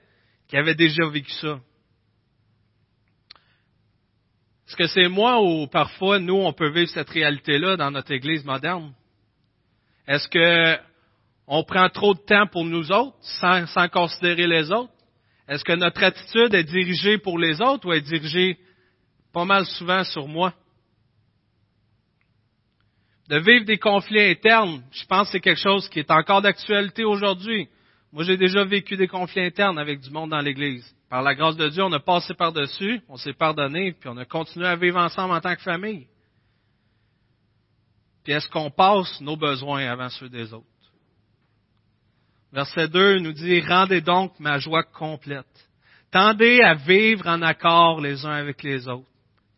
qu'il 0.48 0.58
avait 0.58 0.74
déjà 0.74 1.06
vécu 1.08 1.30
ça. 1.32 1.58
Est-ce 4.66 4.76
que 4.76 4.86
c'est 4.86 5.08
moi 5.08 5.40
ou 5.40 5.66
parfois 5.66 6.18
nous, 6.18 6.34
on 6.34 6.52
peut 6.52 6.70
vivre 6.70 6.90
cette 6.90 7.10
réalité-là 7.10 7.76
dans 7.76 7.90
notre 7.90 8.12
Église 8.12 8.44
moderne? 8.44 8.92
Est-ce 10.06 10.28
que 10.28 10.78
on 11.46 11.62
prend 11.64 11.88
trop 11.90 12.14
de 12.14 12.20
temps 12.20 12.46
pour 12.46 12.64
nous 12.64 12.90
autres 12.90 13.16
sans, 13.20 13.66
sans 13.66 13.88
considérer 13.88 14.46
les 14.46 14.70
autres? 14.72 14.92
Est-ce 15.48 15.64
que 15.64 15.74
notre 15.74 16.02
attitude 16.02 16.54
est 16.54 16.64
dirigée 16.64 17.18
pour 17.18 17.38
les 17.38 17.60
autres 17.60 17.86
ou 17.86 17.92
est 17.92 18.00
dirigée 18.00 18.58
pas 19.32 19.44
mal 19.44 19.66
souvent 19.66 20.04
sur 20.04 20.26
moi? 20.26 20.54
De 23.28 23.38
vivre 23.38 23.64
des 23.64 23.78
conflits 23.78 24.20
internes, 24.20 24.82
je 24.92 25.04
pense 25.06 25.28
que 25.28 25.32
c'est 25.32 25.40
quelque 25.40 25.60
chose 25.60 25.88
qui 25.88 26.00
est 26.00 26.10
encore 26.10 26.42
d'actualité 26.42 27.04
aujourd'hui. 27.04 27.68
Moi, 28.12 28.24
j'ai 28.24 28.36
déjà 28.36 28.64
vécu 28.64 28.96
des 28.96 29.08
conflits 29.08 29.42
internes 29.42 29.78
avec 29.78 30.00
du 30.00 30.10
monde 30.10 30.30
dans 30.30 30.40
l'Église. 30.40 30.94
Par 31.08 31.22
la 31.22 31.34
grâce 31.34 31.56
de 31.56 31.68
Dieu, 31.68 31.82
on 31.82 31.92
a 31.92 32.00
passé 32.00 32.34
par-dessus, 32.34 33.00
on 33.08 33.16
s'est 33.16 33.32
pardonné, 33.32 33.92
puis 33.92 34.08
on 34.08 34.16
a 34.16 34.24
continué 34.24 34.66
à 34.66 34.76
vivre 34.76 34.98
ensemble 34.98 35.34
en 35.34 35.40
tant 35.40 35.54
que 35.54 35.62
famille. 35.62 36.06
Puis 38.24 38.32
est-ce 38.32 38.48
qu'on 38.48 38.70
passe 38.70 39.20
nos 39.20 39.36
besoins 39.36 39.86
avant 39.86 40.08
ceux 40.08 40.28
des 40.28 40.52
autres? 40.52 40.66
Verset 42.52 42.88
2 42.88 43.18
nous 43.18 43.32
dit, 43.32 43.60
Rendez 43.60 44.00
donc 44.00 44.38
ma 44.38 44.58
joie 44.58 44.84
complète. 44.84 45.68
Tendez 46.10 46.60
à 46.60 46.74
vivre 46.74 47.26
en 47.26 47.42
accord 47.42 48.00
les 48.00 48.24
uns 48.24 48.34
avec 48.34 48.62
les 48.62 48.86
autres. 48.86 49.08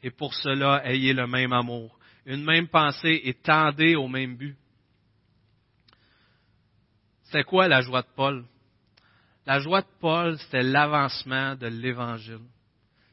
Et 0.03 0.11
pour 0.11 0.35
cela, 0.35 0.81
ayez 0.85 1.13
le 1.13 1.27
même 1.27 1.53
amour, 1.53 1.96
une 2.27 2.45
même 2.45 2.69
pensée 2.69 3.21
et 3.25 3.35
tendez 3.35 3.95
au 3.95 4.09
même 4.09 4.37
but. 4.37 4.57
C'est 7.31 7.45
quoi 7.45 7.69
la 7.69 7.81
joie 7.81 8.03
de 8.03 8.09
Paul? 8.15 8.45
La 9.47 9.61
joie 9.61 9.83
de 9.83 9.87
Paul, 10.01 10.39
c'était 10.39 10.63
l'avancement 10.63 11.55
de 11.55 11.69
l'Évangile. 11.69 12.41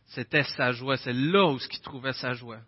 C'était 0.08 0.44
sa 0.44 0.72
joie. 0.72 0.98
C'est 0.98 1.14
là 1.14 1.48
où 1.52 1.58
il 1.58 1.82
trouvait 1.82 2.14
sa 2.14 2.34
joie. 2.34 2.60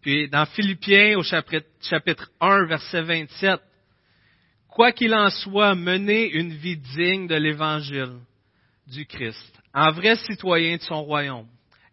Puis 0.00 0.28
dans 0.28 0.46
Philippiens, 0.46 1.16
au 1.16 1.22
chapitre, 1.22 1.68
chapitre 1.80 2.30
1, 2.40 2.66
verset 2.66 3.02
27, 3.02 3.60
Quoi 4.68 4.92
qu'il 4.92 5.14
en 5.14 5.28
soit, 5.28 5.74
menez 5.74 6.30
une 6.30 6.54
vie 6.54 6.78
digne 6.78 7.26
de 7.26 7.34
l'Évangile 7.34 8.18
du 8.86 9.04
Christ, 9.04 9.60
en 9.74 9.92
vrai 9.92 10.16
citoyen 10.16 10.78
de 10.78 10.82
son 10.82 11.02
royaume. 11.04 11.46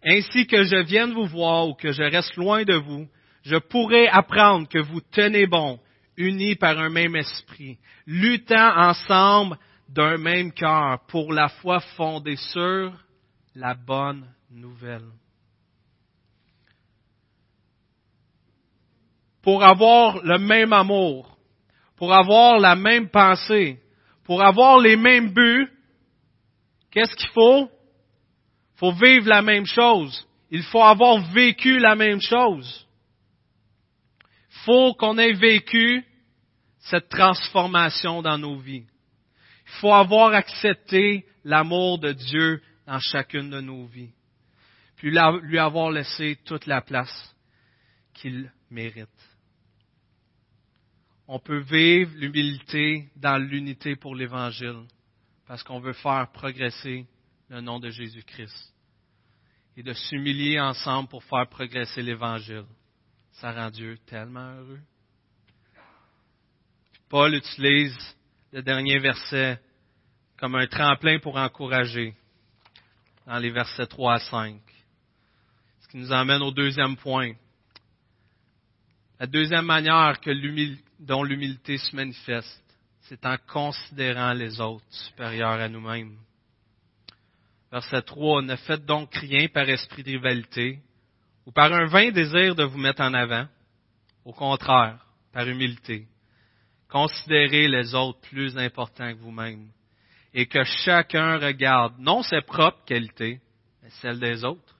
Ainsi 0.04 0.48
que 0.48 0.64
je 0.64 0.84
vienne 0.84 1.14
vous 1.14 1.28
voir 1.28 1.68
ou 1.68 1.74
que 1.74 1.92
je 1.92 2.04
reste 2.04 2.36
loin 2.36 2.64
de 2.64 2.76
vous, 2.76 3.08
je 3.44 3.58
pourrai 3.58 4.08
apprendre 4.08 4.68
que 4.68 4.80
vous 4.80 5.02
tenez 5.02 5.46
bon, 5.46 5.80
unis 6.18 6.56
par 6.56 6.78
un 6.78 6.90
même 6.90 7.16
esprit, 7.16 7.78
luttant 8.06 8.76
ensemble 8.78 9.58
d'un 9.90 10.18
même 10.18 10.52
cœur 10.52 11.00
pour 11.08 11.34
la 11.34 11.50
foi 11.50 11.80
fondée 11.98 12.36
sur 12.36 12.94
la 13.56 13.74
bonne 13.74 14.26
nouvelle. 14.52 15.10
Pour 19.42 19.64
avoir 19.64 20.24
le 20.24 20.38
même 20.38 20.74
amour, 20.74 21.38
pour 21.96 22.14
avoir 22.14 22.60
la 22.60 22.76
même 22.76 23.10
pensée, 23.10 23.80
pour 24.24 24.44
avoir 24.44 24.80
les 24.80 24.96
mêmes 24.96 25.34
buts, 25.34 25.68
qu'est-ce 26.92 27.16
qu'il 27.16 27.30
faut? 27.30 27.70
Faut 28.80 28.92
vivre 28.94 29.28
la 29.28 29.42
même 29.42 29.66
chose. 29.66 30.28
Il 30.50 30.64
faut 30.64 30.84
avoir 30.84 31.20
vécu 31.32 31.80
la 31.80 31.96
même 31.96 32.22
chose. 32.22 32.88
Faut 34.66 34.94
qu'on 34.94 35.18
ait 35.18 35.34
vécu 35.34 36.04
cette 36.80 37.10
transformation 37.10 38.22
dans 38.22 38.38
nos 38.38 38.58
vies. 38.58 38.86
Il 39.66 39.72
faut 39.82 39.94
avoir 39.94 40.34
accepté 40.34 41.26
l'amour 41.44 42.00
de 42.00 42.14
Dieu 42.14 42.62
dans 42.88 43.00
chacune 43.00 43.50
de 43.50 43.62
nos 43.62 43.86
vies. 43.86 44.12
Puis 44.96 45.12
lui 45.12 45.60
avoir 45.60 45.92
laissé 45.92 46.38
toute 46.46 46.66
la 46.66 46.82
place 46.82 47.36
qu'il 48.14 48.52
mérite 48.72 49.10
on 51.32 51.38
peut 51.38 51.60
vivre 51.60 52.12
l'humilité 52.16 53.08
dans 53.16 53.38
l'unité 53.38 53.96
pour 53.96 54.16
l'Évangile, 54.16 54.82
parce 55.48 55.62
qu'on 55.62 55.80
veut 55.80 55.94
faire 55.94 56.28
progresser 56.34 57.06
le 57.50 57.62
nom 57.62 57.80
de 57.80 57.90
Jésus-Christ. 57.90 58.74
Et 59.76 59.84
de 59.84 59.94
s'humilier 59.94 60.60
ensemble 60.60 61.10
pour 61.10 61.24
faire 61.24 61.48
progresser 61.48 62.02
l'Évangile. 62.02 62.66
Ça 63.34 63.52
rend 63.52 63.70
Dieu 63.70 63.98
tellement 64.06 64.54
heureux. 64.56 64.82
Paul 67.08 67.34
utilise 67.34 67.98
le 68.52 68.62
dernier 68.62 69.00
verset 69.00 69.60
comme 70.38 70.56
un 70.56 70.68
tremplin 70.68 71.20
pour 71.20 71.38
encourager 71.38 72.16
dans 73.26 73.38
les 73.38 73.52
versets 73.52 73.88
3 73.88 74.14
à 74.14 74.20
5. 74.20 74.62
Ce 75.82 75.88
qui 75.88 75.98
nous 75.98 76.12
emmène 76.12 76.42
au 76.42 76.52
deuxième 76.52 76.98
point. 76.98 77.34
La 79.20 79.28
deuxième 79.28 79.66
manière 79.66 80.20
dont 81.00 81.24
l'humilité 81.24 81.78
se 81.78 81.96
manifeste, 81.96 82.64
c'est 83.02 83.26
en 83.26 83.38
considérant 83.48 84.34
les 84.34 84.62
autres 84.62 84.86
supérieurs 84.90 85.60
à 85.60 85.68
nous-mêmes. 85.68 86.18
Verset 87.72 88.02
3, 88.02 88.42
ne 88.42 88.56
faites 88.56 88.86
donc 88.86 89.14
rien 89.16 89.48
par 89.48 89.70
esprit 89.70 90.04
de 90.04 90.12
rivalité 90.12 90.80
ou 91.46 91.52
par 91.52 91.72
un 91.72 91.86
vain 91.86 92.12
désir 92.12 92.56
de 92.56 92.64
vous 92.64 92.78
mettre 92.78 93.02
en 93.02 93.14
avant. 93.14 93.48
Au 94.26 94.34
contraire, 94.34 95.06
par 95.32 95.48
humilité, 95.48 96.08
considérez 96.88 97.68
les 97.68 97.94
autres 97.94 98.20
plus 98.22 98.58
importants 98.58 99.14
que 99.14 99.20
vous-même 99.20 99.68
et 100.34 100.48
que 100.48 100.64
chacun 100.64 101.38
regarde 101.38 101.94
non 102.00 102.24
ses 102.24 102.42
propres 102.42 102.84
qualités, 102.86 103.40
mais 103.82 103.90
celles 104.02 104.20
des 104.20 104.44
autres. 104.44 104.76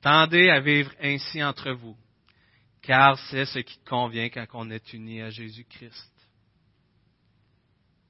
Tendez 0.00 0.48
à 0.50 0.60
vivre 0.60 0.92
ainsi 1.00 1.42
entre 1.42 1.72
vous 1.72 1.96
car 2.88 3.18
c'est 3.28 3.44
ce 3.44 3.58
qui 3.58 3.78
convient 3.80 4.30
quand 4.30 4.46
on 4.54 4.70
est 4.70 4.94
uni 4.94 5.20
à 5.20 5.28
Jésus-Christ. 5.28 6.10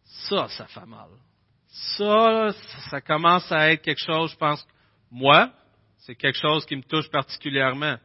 Ça, 0.04 0.49
ça 0.50 0.66
fait 0.68 0.87
mal. 0.87 1.11
Ça, 1.69 2.51
ça 2.91 3.01
commence 3.01 3.51
à 3.53 3.73
être 3.73 3.83
quelque 3.83 4.05
chose, 4.05 4.33
je 4.33 4.37
pense, 4.37 4.67
moi, 5.11 5.51
c'est 5.99 6.15
quelque 6.15 6.39
chose 6.39 6.65
qui 6.65 6.77
me 6.77 6.83
touche 6.83 7.11
particulièrement. 7.11 7.97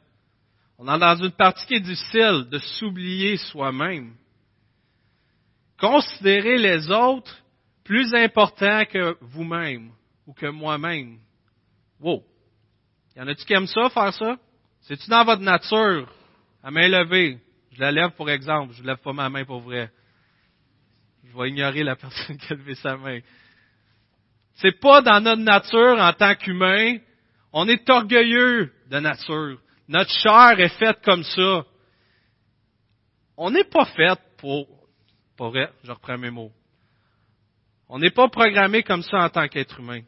On 0.77 0.93
est 0.93 0.99
dans 0.99 1.15
une 1.15 1.31
partie 1.31 1.65
qui 1.65 1.75
est 1.75 1.79
difficile 1.79 2.47
de 2.49 2.59
s'oublier 2.59 3.37
soi-même. 3.37 4.15
Considérer 5.79 6.57
les 6.57 6.89
autres 6.91 7.35
plus 7.83 8.13
importants 8.13 8.83
que 8.85 9.15
vous-même 9.21 9.91
ou 10.25 10.33
que 10.33 10.47
moi-même. 10.47 11.19
Wow. 11.99 12.23
Y 13.15 13.21
en 13.21 13.27
a-tu 13.27 13.45
qui 13.45 13.53
aiment 13.53 13.67
ça, 13.67 13.89
faire 13.89 14.13
ça? 14.13 14.37
C'est-tu 14.81 15.09
dans 15.09 15.23
votre 15.23 15.41
nature? 15.41 16.11
À 16.61 16.71
main 16.71 16.87
levée. 16.87 17.39
Je 17.71 17.79
la 17.79 17.91
lève 17.91 18.11
pour 18.11 18.29
exemple. 18.29 18.73
Je 18.73 18.81
ne 18.81 18.87
lève 18.87 18.97
pas 18.97 19.13
ma 19.13 19.29
main 19.29 19.45
pour 19.45 19.59
vrai. 19.59 19.91
Je 21.23 21.37
vais 21.37 21.49
ignorer 21.49 21.83
la 21.83 21.95
personne 21.97 22.37
qui 22.37 22.51
a 22.51 22.55
levé 22.55 22.75
sa 22.75 22.97
main. 22.97 23.19
C'est 24.55 24.79
pas 24.79 25.01
dans 25.01 25.19
notre 25.21 25.41
nature 25.41 25.97
en 25.99 26.13
tant 26.13 26.35
qu'humain. 26.35 26.97
On 27.51 27.67
est 27.67 27.89
orgueilleux 27.89 28.71
de 28.89 28.99
nature. 28.99 29.59
Notre 29.87 30.11
chair 30.11 30.59
est 30.59 30.77
faite 30.79 30.99
comme 31.03 31.23
ça. 31.23 31.63
On 33.37 33.51
n'est 33.51 33.63
pas 33.63 33.85
fait 33.85 34.19
pour, 34.37 34.67
pour 35.35 35.49
vrai, 35.49 35.69
je 35.83 35.91
reprends 35.91 36.17
mes 36.17 36.29
mots. 36.29 36.51
On 37.89 37.99
n'est 37.99 38.11
pas 38.11 38.29
programmé 38.29 38.83
comme 38.83 39.03
ça 39.03 39.17
en 39.17 39.29
tant 39.29 39.47
qu'être 39.47 39.79
humain. 39.79 40.01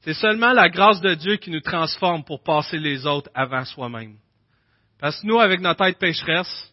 C'est 0.00 0.14
seulement 0.14 0.52
la 0.52 0.68
grâce 0.68 1.00
de 1.00 1.14
Dieu 1.14 1.36
qui 1.36 1.50
nous 1.50 1.60
transforme 1.60 2.24
pour 2.24 2.42
passer 2.42 2.78
les 2.78 3.06
autres 3.06 3.30
avant 3.34 3.64
soi-même. 3.64 4.16
Parce 4.98 5.20
que 5.20 5.26
nous, 5.26 5.38
avec 5.38 5.60
notre 5.60 5.84
tête 5.84 5.98
pécheresse, 5.98 6.72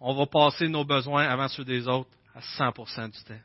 on 0.00 0.14
va 0.14 0.26
passer 0.26 0.68
nos 0.68 0.84
besoins 0.84 1.26
avant 1.26 1.48
ceux 1.48 1.64
des 1.64 1.88
autres 1.88 2.10
à 2.34 2.40
100% 2.40 3.10
du 3.10 3.24
temps. 3.24 3.40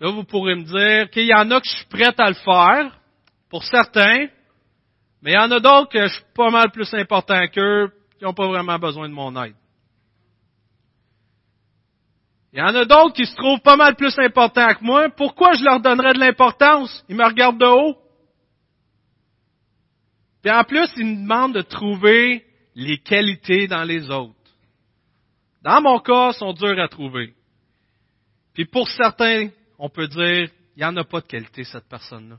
Là, 0.00 0.10
vous 0.10 0.24
pourrez 0.24 0.54
me 0.54 0.64
dire 0.64 1.10
qu'il 1.10 1.26
y 1.26 1.34
en 1.34 1.50
a 1.50 1.60
que 1.60 1.66
je 1.66 1.76
suis 1.76 1.86
prêt 1.86 2.14
à 2.16 2.28
le 2.28 2.34
faire, 2.34 2.98
pour 3.50 3.64
certains, 3.64 4.28
mais 5.22 5.32
il 5.32 5.34
y 5.34 5.38
en 5.38 5.50
a 5.50 5.60
d'autres 5.60 5.90
que 5.90 6.06
je 6.06 6.14
suis 6.14 6.24
pas 6.34 6.50
mal 6.50 6.70
plus 6.70 6.92
important 6.94 7.46
qu'eux, 7.48 7.92
qui 8.18 8.24
n'ont 8.24 8.32
pas 8.32 8.48
vraiment 8.48 8.78
besoin 8.78 9.08
de 9.08 9.14
mon 9.14 9.42
aide. 9.42 9.54
Il 12.52 12.58
y 12.58 12.62
en 12.62 12.74
a 12.74 12.84
d'autres 12.84 13.12
qui 13.12 13.26
se 13.26 13.36
trouvent 13.36 13.60
pas 13.60 13.76
mal 13.76 13.94
plus 13.94 14.18
importants 14.18 14.74
que 14.74 14.82
moi. 14.82 15.08
Pourquoi 15.10 15.52
je 15.52 15.62
leur 15.62 15.80
donnerais 15.80 16.14
de 16.14 16.18
l'importance? 16.18 17.04
Ils 17.08 17.14
me 17.14 17.24
regardent 17.24 17.60
de 17.60 17.66
haut. 17.66 17.96
Puis 20.42 20.50
en 20.50 20.64
plus, 20.64 20.90
ils 20.96 21.06
me 21.06 21.22
demandent 21.22 21.54
de 21.54 21.60
trouver 21.60 22.44
les 22.74 22.98
qualités 22.98 23.68
dans 23.68 23.84
les 23.84 24.10
autres. 24.10 24.34
Dans 25.62 25.80
mon 25.80 26.00
cas, 26.00 26.32
sont 26.32 26.52
durs 26.54 26.80
à 26.80 26.88
trouver. 26.88 27.34
Puis 28.54 28.64
pour 28.64 28.88
certains, 28.88 29.50
on 29.80 29.88
peut 29.88 30.06
dire, 30.06 30.50
il 30.76 30.78
n'y 30.78 30.84
en 30.84 30.96
a 30.96 31.04
pas 31.04 31.22
de 31.22 31.26
qualité, 31.26 31.64
cette 31.64 31.88
personne-là. 31.88 32.38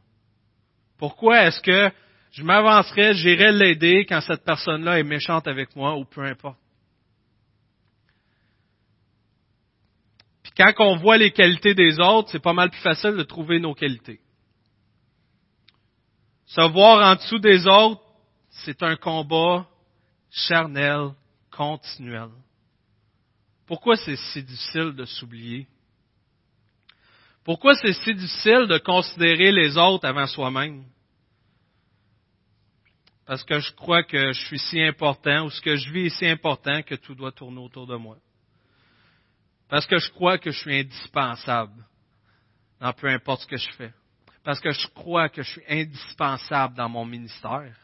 Pourquoi 0.97 1.43
est-ce 1.43 1.59
que 1.59 1.91
je 2.31 2.43
m'avancerais, 2.43 3.15
j'irais 3.15 3.51
l'aider 3.51 4.05
quand 4.07 4.21
cette 4.21 4.45
personne-là 4.45 4.99
est 4.99 5.03
méchante 5.03 5.47
avec 5.47 5.75
moi 5.75 5.97
ou 5.97 6.05
peu 6.05 6.23
importe? 6.23 6.59
Puis 10.43 10.51
quand 10.55 10.71
on 10.79 10.97
voit 10.97 11.17
les 11.17 11.31
qualités 11.31 11.73
des 11.73 11.99
autres, 11.99 12.29
c'est 12.31 12.39
pas 12.39 12.53
mal 12.53 12.69
plus 12.69 12.81
facile 12.81 13.15
de 13.17 13.23
trouver 13.23 13.59
nos 13.59 13.73
qualités. 13.73 14.21
Se 16.45 16.61
voir 16.69 17.11
en 17.11 17.15
dessous 17.15 17.39
des 17.39 17.65
autres, 17.65 18.01
c'est 18.49 18.83
un 18.83 18.95
combat 18.97 19.67
charnel, 20.29 21.09
continuel. 21.49 22.29
Pourquoi 23.65 23.95
c'est 23.95 24.17
si 24.17 24.43
difficile 24.43 24.93
de 24.93 25.05
s'oublier? 25.05 25.67
Pourquoi 27.51 27.75
c'est 27.75 27.91
si 27.91 28.15
difficile 28.15 28.65
de 28.69 28.77
considérer 28.77 29.51
les 29.51 29.77
autres 29.77 30.07
avant 30.07 30.25
soi-même? 30.25 30.85
Parce 33.25 33.43
que 33.43 33.59
je 33.59 33.73
crois 33.73 34.03
que 34.03 34.31
je 34.31 34.39
suis 34.45 34.57
si 34.57 34.81
important 34.81 35.43
ou 35.43 35.49
ce 35.49 35.59
que 35.59 35.75
je 35.75 35.91
vis 35.91 36.05
est 36.05 36.17
si 36.17 36.27
important 36.27 36.81
que 36.81 36.95
tout 36.95 37.13
doit 37.13 37.33
tourner 37.33 37.59
autour 37.59 37.87
de 37.87 37.97
moi. 37.97 38.15
Parce 39.67 39.85
que 39.85 39.97
je 39.97 40.09
crois 40.11 40.37
que 40.37 40.49
je 40.49 40.59
suis 40.59 40.79
indispensable 40.79 41.73
dans 42.79 42.93
peu 42.93 43.09
importe 43.09 43.41
ce 43.41 43.47
que 43.47 43.57
je 43.57 43.71
fais. 43.73 43.91
Parce 44.45 44.61
que 44.61 44.71
je 44.71 44.87
crois 44.87 45.27
que 45.27 45.43
je 45.43 45.49
suis 45.49 45.63
indispensable 45.67 46.75
dans 46.75 46.87
mon 46.87 47.03
ministère. 47.03 47.75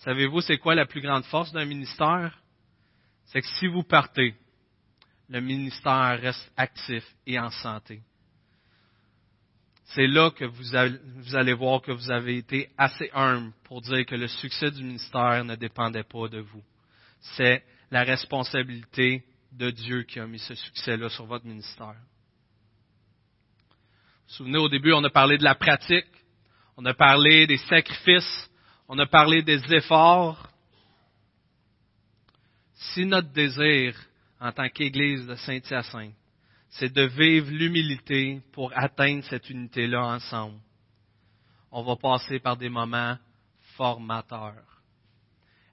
Savez-vous, 0.00 0.42
c'est 0.42 0.58
quoi 0.58 0.74
la 0.74 0.84
plus 0.84 1.00
grande 1.00 1.24
force 1.24 1.52
d'un 1.52 1.64
ministère? 1.64 2.38
C'est 3.24 3.40
que 3.40 3.48
si 3.58 3.66
vous 3.66 3.82
partez, 3.82 4.34
le 5.30 5.40
ministère 5.40 6.20
reste 6.20 6.52
actif 6.54 7.02
et 7.26 7.40
en 7.40 7.48
santé. 7.48 8.02
C'est 9.90 10.06
là 10.06 10.30
que 10.30 10.44
vous 10.44 11.36
allez 11.36 11.52
voir 11.52 11.80
que 11.80 11.92
vous 11.92 12.10
avez 12.10 12.38
été 12.38 12.70
assez 12.76 13.08
humble 13.14 13.52
pour 13.64 13.80
dire 13.82 14.04
que 14.04 14.16
le 14.16 14.26
succès 14.26 14.70
du 14.70 14.82
ministère 14.82 15.44
ne 15.44 15.54
dépendait 15.54 16.02
pas 16.02 16.28
de 16.28 16.40
vous. 16.40 16.62
C'est 17.36 17.64
la 17.90 18.02
responsabilité 18.02 19.22
de 19.52 19.70
Dieu 19.70 20.02
qui 20.02 20.18
a 20.18 20.26
mis 20.26 20.40
ce 20.40 20.54
succès-là 20.54 21.08
sur 21.08 21.26
votre 21.26 21.46
ministère. 21.46 21.94
Vous 23.66 23.74
vous 24.28 24.34
souvenez, 24.34 24.58
au 24.58 24.68
début, 24.68 24.92
on 24.92 25.04
a 25.04 25.10
parlé 25.10 25.38
de 25.38 25.44
la 25.44 25.54
pratique, 25.54 26.10
on 26.76 26.84
a 26.84 26.94
parlé 26.94 27.46
des 27.46 27.56
sacrifices, 27.56 28.50
on 28.88 28.98
a 28.98 29.06
parlé 29.06 29.42
des 29.42 29.72
efforts. 29.72 30.50
Si 32.74 33.06
notre 33.06 33.32
désir 33.32 33.96
en 34.40 34.50
tant 34.50 34.68
qu'Église 34.68 35.26
de 35.26 35.36
Saint-Hyacinthe, 35.36 36.12
c'est 36.78 36.92
de 36.92 37.02
vivre 37.02 37.50
l'humilité 37.50 38.42
pour 38.52 38.70
atteindre 38.76 39.24
cette 39.24 39.48
unité-là 39.48 40.04
ensemble. 40.04 40.58
On 41.72 41.82
va 41.82 41.96
passer 41.96 42.38
par 42.38 42.56
des 42.56 42.68
moments 42.68 43.16
formateurs. 43.76 44.62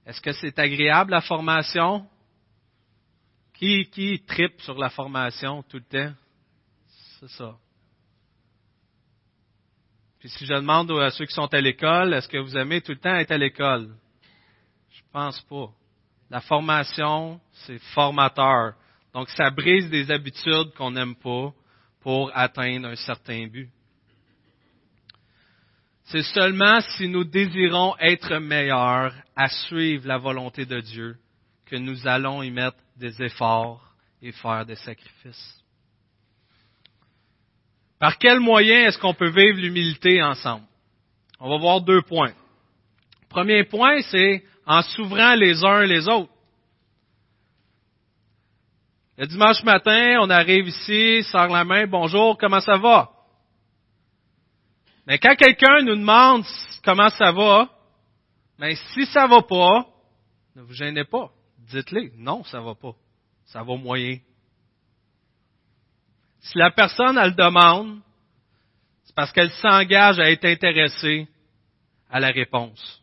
Est-ce 0.06 0.20
que 0.20 0.32
c'est 0.32 0.58
agréable 0.58 1.10
la 1.10 1.20
formation? 1.20 2.06
Qui, 3.52 3.88
qui 3.90 4.22
tripe 4.26 4.60
sur 4.62 4.78
la 4.78 4.90
formation 4.90 5.62
tout 5.62 5.78
le 5.78 5.84
temps? 5.84 6.14
C'est 7.20 7.30
ça. 7.30 7.56
Puis 10.18 10.28
si 10.30 10.46
je 10.46 10.54
demande 10.54 10.90
à 10.90 11.10
ceux 11.10 11.26
qui 11.26 11.34
sont 11.34 11.52
à 11.52 11.60
l'école, 11.60 12.14
est-ce 12.14 12.28
que 12.28 12.38
vous 12.38 12.56
aimez 12.56 12.80
tout 12.80 12.92
le 12.92 12.98
temps 12.98 13.14
être 13.14 13.30
à 13.30 13.38
l'école? 13.38 13.94
Je 14.90 15.02
pense 15.12 15.40
pas. 15.42 15.70
La 16.30 16.40
formation, 16.40 17.40
c'est 17.52 17.78
formateur. 17.78 18.74
Donc, 19.14 19.30
ça 19.30 19.50
brise 19.50 19.88
des 19.90 20.10
habitudes 20.10 20.74
qu'on 20.76 20.90
n'aime 20.90 21.14
pas 21.14 21.52
pour 22.00 22.30
atteindre 22.34 22.88
un 22.88 22.96
certain 22.96 23.46
but. 23.46 23.70
C'est 26.06 26.22
seulement 26.22 26.80
si 26.80 27.08
nous 27.08 27.24
désirons 27.24 27.94
être 27.98 28.38
meilleurs 28.38 29.14
à 29.34 29.48
suivre 29.48 30.06
la 30.06 30.18
volonté 30.18 30.66
de 30.66 30.80
Dieu 30.80 31.16
que 31.64 31.76
nous 31.76 32.06
allons 32.06 32.42
y 32.42 32.50
mettre 32.50 32.76
des 32.96 33.22
efforts 33.22 33.94
et 34.20 34.32
faire 34.32 34.66
des 34.66 34.76
sacrifices. 34.76 35.62
Par 37.98 38.18
quel 38.18 38.40
moyen 38.40 38.86
est-ce 38.86 38.98
qu'on 38.98 39.14
peut 39.14 39.30
vivre 39.30 39.58
l'humilité 39.58 40.22
ensemble? 40.22 40.66
On 41.40 41.48
va 41.48 41.56
voir 41.56 41.80
deux 41.80 42.02
points. 42.02 42.34
Premier 43.30 43.64
point, 43.64 44.02
c'est 44.02 44.44
en 44.66 44.82
s'ouvrant 44.82 45.34
les 45.34 45.64
uns 45.64 45.84
les 45.84 46.06
autres. 46.08 46.33
Le 49.16 49.26
dimanche 49.26 49.62
matin, 49.62 50.18
on 50.20 50.30
arrive 50.30 50.66
ici, 50.66 51.22
sort 51.24 51.46
la 51.46 51.64
main, 51.64 51.86
bonjour, 51.86 52.36
comment 52.36 52.60
ça 52.60 52.76
va? 52.76 53.10
Mais 55.06 55.18
quand 55.18 55.36
quelqu'un 55.36 55.82
nous 55.82 55.94
demande 55.94 56.44
comment 56.84 57.10
ça 57.10 57.30
va, 57.30 57.68
mais 58.58 58.74
si 58.74 59.06
ça 59.06 59.28
va 59.28 59.42
pas, 59.42 59.86
ne 60.56 60.62
vous 60.62 60.72
gênez 60.72 61.04
pas. 61.04 61.30
Dites-le, 61.70 62.10
non, 62.16 62.42
ça 62.44 62.60
va 62.60 62.74
pas. 62.74 62.94
Ça 63.46 63.62
va 63.62 63.76
moyen. 63.76 64.18
Si 66.40 66.58
la 66.58 66.72
personne, 66.72 67.16
elle 67.16 67.36
demande, 67.36 68.00
c'est 69.04 69.14
parce 69.14 69.30
qu'elle 69.30 69.50
s'engage 69.50 70.18
à 70.18 70.30
être 70.30 70.44
intéressée 70.44 71.28
à 72.10 72.18
la 72.18 72.30
réponse. 72.30 73.02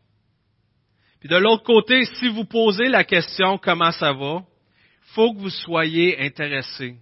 Puis 1.21 1.29
de 1.29 1.37
l'autre 1.37 1.63
côté, 1.63 2.03
si 2.15 2.27
vous 2.27 2.45
posez 2.45 2.89
la 2.89 3.03
question 3.05 3.57
comment 3.57 3.91
ça 3.91 4.11
va, 4.11 4.43
faut 5.13 5.33
que 5.33 5.39
vous 5.39 5.49
soyez 5.49 6.19
intéressé. 6.21 6.97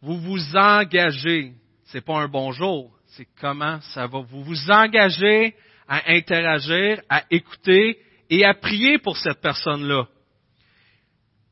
Vous 0.00 0.18
vous 0.18 0.56
engagez. 0.56 1.52
C'est 1.86 2.04
pas 2.04 2.20
un 2.20 2.28
bonjour, 2.28 2.92
c'est 3.08 3.28
comment 3.40 3.80
ça 3.80 4.06
va. 4.06 4.20
Vous 4.20 4.42
vous 4.42 4.70
engagez 4.70 5.54
à 5.86 6.12
interagir, 6.12 7.00
à 7.08 7.24
écouter 7.30 7.98
et 8.30 8.44
à 8.44 8.54
prier 8.54 8.98
pour 8.98 9.16
cette 9.16 9.40
personne-là. 9.40 10.06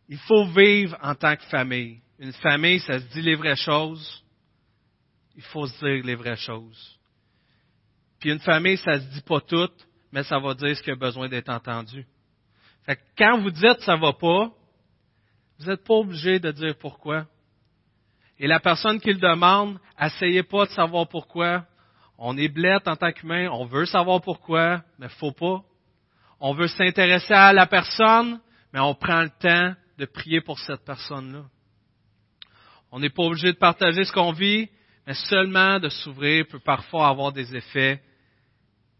Il 0.08 0.18
faut 0.18 0.46
vivre 0.46 0.96
en 1.02 1.14
tant 1.14 1.37
que 1.37 1.44
famille. 1.44 2.00
Une 2.18 2.32
famille, 2.32 2.80
ça 2.80 2.98
se 2.98 3.06
dit 3.12 3.22
les 3.22 3.35
vraies 3.35 3.56
choses. 3.56 4.24
Il 5.37 5.42
faut 5.42 5.66
se 5.66 5.78
dire 5.85 6.04
les 6.04 6.14
vraies 6.14 6.37
choses. 6.37 6.98
Puis 8.20 8.30
une 8.30 8.40
famille, 8.40 8.76
ça 8.76 9.00
se 9.00 9.06
dit 9.06 9.22
pas 9.22 9.40
tout, 9.40 9.70
mais 10.12 10.22
ça 10.22 10.38
va 10.38 10.54
dire 10.54 10.76
ce 10.76 10.82
qui 10.82 10.90
a 10.90 10.96
besoin 10.96 11.28
d'être 11.28 11.48
entendu. 11.48 12.06
Fait 12.85 12.96
que 12.96 13.02
quand 13.16 13.40
vous 13.40 13.50
dites 13.50 13.80
ça 13.80 13.96
va 13.96 14.12
pas, 14.12 14.50
vous 15.62 15.70
n'êtes 15.70 15.85
pas 15.85 15.94
obligé 15.94 16.40
de 16.40 16.51
dire 16.51 16.75
pourquoi. 16.79 17.27
Et 18.38 18.46
la 18.46 18.59
personne 18.59 19.01
qui 19.01 19.12
le 19.12 19.20
demande, 19.20 19.79
essayez 20.01 20.42
pas 20.42 20.66
de 20.66 20.70
savoir 20.70 21.09
pourquoi. 21.09 21.64
On 22.18 22.37
est 22.37 22.48
blette 22.48 22.88
en 22.88 22.96
tant 22.96 23.12
qu'humain, 23.12 23.48
on 23.51 23.66
veut 23.66 23.87
savoir 23.87 24.20
pourquoi, 24.20 24.83
mais 24.98 25.09
faut 25.09 25.33
pas. 25.33 25.62
On 26.40 26.55
veut 26.55 26.66
s'intéresser 26.66 27.35
à 27.35 27.53
la 27.53 27.66
personne, 27.66 28.40
mais 28.72 28.81
on 28.81 28.94
prend 28.94 29.22
le 29.22 29.31
temps 29.31 29.75
de 29.98 30.05
prier 30.07 30.40
pour 30.40 30.59
cette 30.59 30.85
personne-là. 30.85 31.44
On 32.90 32.98
n'est 32.98 33.11
pas 33.11 33.22
obligé 33.22 33.53
de 33.53 33.59
partager 33.59 34.05
ce 34.05 34.12
qu'on 34.12 34.33
vit, 34.33 34.68
mais 35.07 35.14
seulement 35.14 35.79
de 35.79 35.88
s'ouvrir 35.88 36.46
peut 36.48 36.59
parfois 36.59 37.09
avoir 37.09 37.33
des 37.33 37.55
effets 37.55 38.03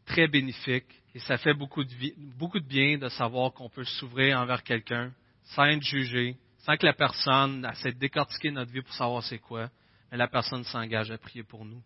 très 0.07 0.29
bénéfiques. 0.29 1.03
Et 1.15 1.19
ça 1.19 1.37
fait 1.37 1.55
beaucoup 1.55 1.85
de, 1.85 1.93
beaucoup 2.39 2.61
de 2.61 2.67
bien 2.67 2.99
de 2.99 3.09
savoir 3.09 3.53
qu'on 3.53 3.69
peut 3.69 3.85
s'ouvrir 3.85 4.39
envers 4.39 4.63
quelqu'un 4.63 5.13
sans 5.55 5.65
être 5.65 5.83
jugé, 5.83 6.37
sans 6.63 6.77
que 6.77 6.87
la 6.87 6.93
personne 6.93 7.69
essaie 7.71 7.93
de 7.93 7.99
décortiquer 7.99 8.51
notre 8.51 8.71
vie 8.71 8.83
pour 8.83 8.95
savoir 8.95 9.23
c'est 9.23 9.39
quoi, 9.39 9.69
mais 10.11 10.19
la 10.19 10.29
personne 10.29 10.65
s'engage 10.65 11.11
à 11.11 11.19
prier 11.19 11.43
pour 11.43 11.65
nous. 11.65 11.83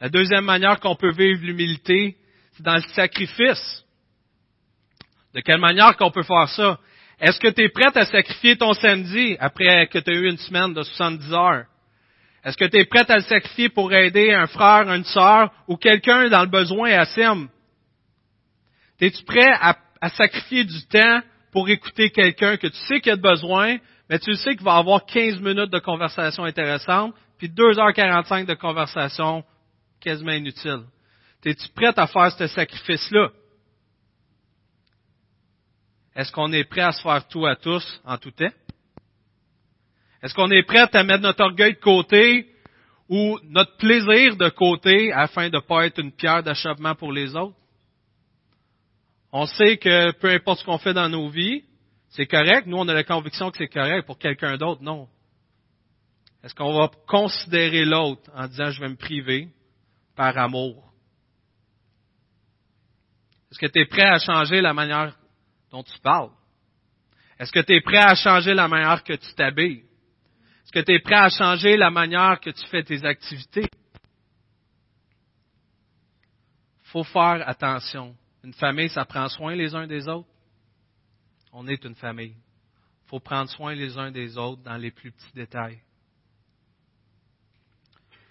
La 0.00 0.08
deuxième 0.08 0.44
manière 0.44 0.80
qu'on 0.80 0.96
peut 0.96 1.12
vivre 1.12 1.44
l'humilité, 1.44 2.16
c'est 2.52 2.62
dans 2.62 2.74
le 2.74 2.82
sacrifice. 2.94 3.84
De 5.34 5.40
quelle 5.40 5.60
manière 5.60 5.96
qu'on 5.96 6.10
peut 6.10 6.22
faire 6.22 6.48
ça? 6.48 6.78
Est-ce 7.20 7.38
que 7.38 7.48
tu 7.48 7.62
es 7.62 7.68
prête 7.68 7.96
à 7.96 8.06
sacrifier 8.06 8.56
ton 8.56 8.72
samedi 8.72 9.36
après 9.38 9.86
que 9.86 9.98
tu 9.98 10.10
as 10.10 10.14
eu 10.14 10.28
une 10.28 10.38
semaine 10.38 10.74
de 10.74 10.82
70 10.82 11.32
heures? 11.32 11.66
Est-ce 12.44 12.56
que 12.56 12.64
tu 12.64 12.78
es 12.78 12.84
prête 12.84 13.10
à 13.10 13.16
le 13.16 13.22
sacrifier 13.22 13.68
pour 13.68 13.92
aider 13.92 14.32
un 14.32 14.48
frère, 14.48 14.90
une 14.92 15.04
sœur 15.04 15.52
ou 15.68 15.76
quelqu'un 15.76 16.28
dans 16.28 16.42
le 16.42 16.48
besoin 16.48 16.90
à 16.92 17.04
Sim? 17.04 17.48
Es-tu 19.00 19.24
prêt 19.24 19.52
à, 19.60 19.76
à 20.00 20.08
sacrifier 20.10 20.64
du 20.64 20.86
temps 20.86 21.22
pour 21.52 21.68
écouter 21.68 22.10
quelqu'un 22.10 22.56
que 22.56 22.66
tu 22.66 22.78
sais 22.88 23.00
qu'il 23.00 23.12
a 23.12 23.16
besoin, 23.16 23.76
mais 24.08 24.18
tu 24.18 24.34
sais 24.34 24.56
qu'il 24.56 24.64
va 24.64 24.76
avoir 24.76 25.04
15 25.04 25.40
minutes 25.40 25.70
de 25.70 25.78
conversation 25.78 26.44
intéressante, 26.44 27.14
puis 27.38 27.48
2h45 27.48 28.46
de 28.46 28.54
conversation 28.54 29.44
quasiment 30.00 30.32
inutile. 30.32 30.84
Es-tu 31.44 31.68
prête 31.70 31.98
à 31.98 32.06
faire 32.06 32.32
ce 32.32 32.46
sacrifice-là? 32.46 33.30
Est-ce 36.14 36.32
qu'on 36.32 36.52
est 36.52 36.64
prêt 36.64 36.82
à 36.82 36.92
se 36.92 37.02
faire 37.02 37.26
tout 37.28 37.46
à 37.46 37.56
tous 37.56 38.00
en 38.04 38.16
tout 38.16 38.30
temps? 38.30 38.52
Est-ce 40.22 40.34
qu'on 40.34 40.50
est 40.50 40.62
prêt 40.62 40.86
à 40.92 41.02
mettre 41.02 41.22
notre 41.22 41.42
orgueil 41.42 41.74
de 41.74 41.80
côté 41.80 42.48
ou 43.08 43.38
notre 43.44 43.76
plaisir 43.76 44.36
de 44.36 44.48
côté 44.50 45.12
afin 45.12 45.48
de 45.48 45.56
ne 45.56 45.60
pas 45.60 45.86
être 45.86 45.98
une 45.98 46.12
pierre 46.12 46.42
d'achoppement 46.42 46.94
pour 46.94 47.12
les 47.12 47.34
autres? 47.34 47.56
On 49.32 49.46
sait 49.46 49.78
que 49.78 50.12
peu 50.12 50.30
importe 50.30 50.60
ce 50.60 50.64
qu'on 50.64 50.78
fait 50.78 50.92
dans 50.92 51.08
nos 51.08 51.28
vies, 51.30 51.64
c'est 52.10 52.26
correct. 52.26 52.66
Nous, 52.66 52.76
on 52.76 52.86
a 52.88 52.94
la 52.94 53.04
conviction 53.04 53.50
que 53.50 53.56
c'est 53.56 53.68
correct. 53.68 54.06
Pour 54.06 54.18
quelqu'un 54.18 54.58
d'autre, 54.58 54.82
non. 54.82 55.08
Est-ce 56.44 56.54
qu'on 56.54 56.74
va 56.74 56.90
considérer 57.06 57.84
l'autre 57.84 58.30
en 58.34 58.46
disant 58.46 58.70
je 58.70 58.80
vais 58.80 58.88
me 58.88 58.96
priver 58.96 59.48
par 60.14 60.36
amour? 60.36 60.92
Est-ce 63.50 63.58
que 63.58 63.66
tu 63.66 63.80
es 63.80 63.86
prêt 63.86 64.06
à 64.06 64.18
changer 64.18 64.60
la 64.60 64.74
manière 64.74 65.16
dont 65.70 65.82
tu 65.82 65.98
parles? 66.00 66.30
Est-ce 67.38 67.52
que 67.52 67.60
tu 67.60 67.74
es 67.74 67.80
prêt 67.80 68.04
à 68.04 68.14
changer 68.14 68.54
la 68.54 68.68
manière 68.68 69.02
que 69.02 69.14
tu 69.14 69.34
t'habilles? 69.34 69.84
Est-ce 70.64 70.72
que 70.72 70.80
tu 70.80 70.92
es 70.92 71.00
prêt 71.00 71.16
à 71.16 71.28
changer 71.28 71.76
la 71.76 71.90
manière 71.90 72.38
que 72.40 72.50
tu 72.50 72.66
fais 72.66 72.82
tes 72.82 73.04
activités? 73.04 73.68
Faut 76.84 77.04
faire 77.04 77.48
attention. 77.48 78.14
Une 78.44 78.54
famille, 78.54 78.88
ça 78.88 79.04
prend 79.04 79.28
soin 79.28 79.54
les 79.54 79.74
uns 79.74 79.86
des 79.86 80.08
autres. 80.08 80.28
On 81.52 81.68
est 81.68 81.84
une 81.84 81.94
famille. 81.94 82.34
Il 83.04 83.08
faut 83.08 83.20
prendre 83.20 83.50
soin 83.50 83.74
les 83.74 83.96
uns 83.98 84.10
des 84.10 84.36
autres 84.36 84.62
dans 84.62 84.76
les 84.76 84.90
plus 84.90 85.12
petits 85.12 85.34
détails. 85.34 85.80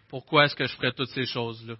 Pourquoi 0.09 0.45
est-ce 0.45 0.55
que 0.55 0.65
je 0.65 0.75
ferais 0.75 0.91
toutes 0.91 1.11
ces 1.11 1.25
choses-là? 1.25 1.75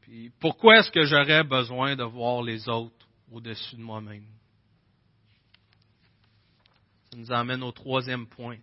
Puis 0.00 0.30
pourquoi 0.40 0.78
est-ce 0.78 0.90
que 0.90 1.04
j'aurais 1.04 1.44
besoin 1.44 1.94
de 1.94 2.02
voir 2.02 2.42
les 2.42 2.68
autres 2.68 3.06
au-dessus 3.30 3.76
de 3.76 3.82
moi-même? 3.82 4.26
Ça 7.10 7.18
nous 7.18 7.32
amène 7.32 7.62
au 7.62 7.70
troisième 7.70 8.26
point. 8.26 8.56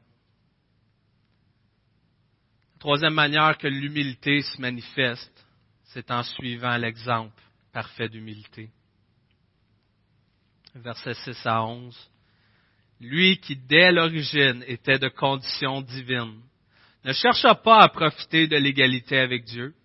La 2.73 2.79
troisième 2.79 3.13
manière 3.13 3.57
que 3.57 3.67
l'humilité 3.67 4.41
se 4.41 4.59
manifeste, 4.59 5.45
c'est 5.85 6.11
en 6.11 6.23
suivant 6.23 6.75
l'exemple 6.75 7.41
parfait 7.77 8.09
d'humilité. 8.09 8.71
Verset 10.73 11.13
6 11.13 11.45
à 11.45 11.63
11. 11.63 11.95
Lui 12.99 13.37
qui 13.37 13.55
dès 13.55 13.91
l'origine 13.91 14.63
était 14.65 14.97
de 14.97 15.09
condition 15.09 15.81
divine, 15.81 16.41
ne 17.05 17.13
chercha 17.13 17.53
pas 17.53 17.81
à 17.83 17.89
profiter 17.89 18.47
de 18.47 18.57
l'égalité 18.57 19.19
avec 19.19 19.43
Dieu, 19.43 19.75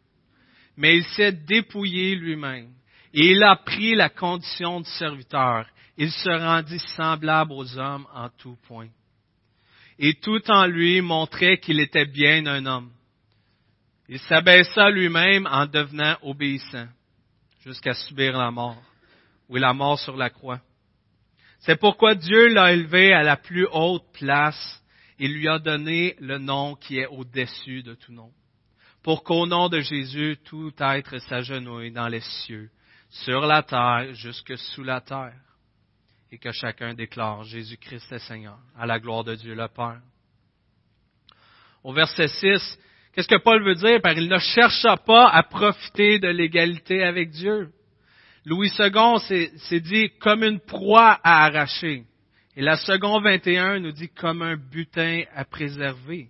mais 0.74 0.96
il 0.96 1.04
s'est 1.04 1.32
dépouillé 1.32 2.14
lui-même 2.14 2.70
et 3.12 3.32
il 3.32 3.42
a 3.42 3.56
pris 3.56 3.94
la 3.94 4.08
condition 4.08 4.80
de 4.80 4.86
serviteur. 4.86 5.66
Il 5.98 6.10
se 6.10 6.30
rendit 6.30 6.86
semblable 6.96 7.52
aux 7.52 7.78
hommes 7.78 8.06
en 8.14 8.30
tout 8.30 8.56
point. 8.66 8.88
Et 9.98 10.14
tout 10.14 10.50
en 10.50 10.64
lui 10.64 11.02
montrait 11.02 11.58
qu'il 11.58 11.78
était 11.78 12.06
bien 12.06 12.46
un 12.46 12.64
homme. 12.64 12.90
Il 14.08 14.18
s'abaissa 14.18 14.88
lui-même 14.88 15.46
en 15.46 15.66
devenant 15.66 16.16
obéissant 16.22 16.88
jusqu'à 17.64 17.94
subir 17.94 18.36
la 18.36 18.50
mort, 18.50 18.82
ou 19.48 19.56
la 19.56 19.72
mort 19.72 19.98
sur 19.98 20.16
la 20.16 20.30
croix. 20.30 20.60
C'est 21.60 21.78
pourquoi 21.78 22.14
Dieu 22.14 22.48
l'a 22.48 22.72
élevé 22.72 23.12
à 23.12 23.22
la 23.22 23.36
plus 23.36 23.66
haute 23.70 24.04
place 24.12 24.82
et 25.18 25.28
lui 25.28 25.48
a 25.48 25.58
donné 25.58 26.16
le 26.18 26.38
nom 26.38 26.74
qui 26.74 26.98
est 26.98 27.06
au-dessus 27.06 27.82
de 27.82 27.94
tout 27.94 28.12
nom. 28.12 28.32
Pour 29.02 29.22
qu'au 29.22 29.46
nom 29.46 29.68
de 29.68 29.80
Jésus, 29.80 30.38
tout 30.44 30.72
être 30.80 31.18
s'agenouille 31.18 31.92
dans 31.92 32.08
les 32.08 32.20
cieux, 32.20 32.70
sur 33.10 33.42
la 33.42 33.62
terre, 33.62 34.12
jusque 34.14 34.56
sous 34.56 34.82
la 34.82 35.00
terre, 35.00 35.38
et 36.30 36.38
que 36.38 36.50
chacun 36.50 36.94
déclare 36.94 37.44
Jésus-Christ 37.44 38.10
est 38.12 38.18
Seigneur, 38.20 38.58
à 38.76 38.86
la 38.86 38.98
gloire 38.98 39.22
de 39.22 39.34
Dieu 39.34 39.54
le 39.54 39.68
Père. 39.68 40.00
Au 41.84 41.92
verset 41.92 42.28
6, 42.28 42.78
qu'est-ce 43.12 43.28
que 43.28 43.42
Paul 43.42 43.64
veut 43.64 43.74
dire? 43.74 44.00
Par 44.00 44.16
il 44.16 44.28
ne 44.28 44.38
chercha 44.38 44.96
pas 44.96 45.28
à 45.28 45.42
profiter 45.42 46.18
de 46.18 46.28
l'égalité 46.28 47.02
avec 47.02 47.30
Dieu? 47.30 47.70
Louis 48.44 48.72
II 48.78 49.18
s'est 49.56 49.80
dit 49.80 50.10
comme 50.20 50.42
une 50.42 50.60
proie 50.60 51.20
à 51.22 51.44
arracher. 51.44 52.04
Et 52.56 52.62
la 52.62 52.76
seconde 52.76 53.24
21 53.24 53.80
nous 53.80 53.92
dit 53.92 54.08
comme 54.08 54.42
un 54.42 54.56
butin 54.56 55.22
à 55.34 55.44
préserver. 55.44 56.28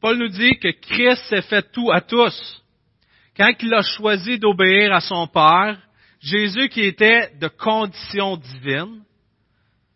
Paul 0.00 0.18
nous 0.18 0.28
dit 0.28 0.58
que 0.58 0.68
Christ 0.68 1.22
s'est 1.28 1.42
fait 1.42 1.72
tout 1.72 1.90
à 1.90 2.00
tous. 2.00 2.62
Quand 3.36 3.52
il 3.60 3.72
a 3.72 3.82
choisi 3.82 4.38
d'obéir 4.38 4.92
à 4.92 5.00
son 5.00 5.26
Père, 5.28 5.78
Jésus 6.20 6.68
qui 6.68 6.82
était 6.82 7.30
de 7.40 7.48
condition 7.48 8.36
divine, 8.36 9.02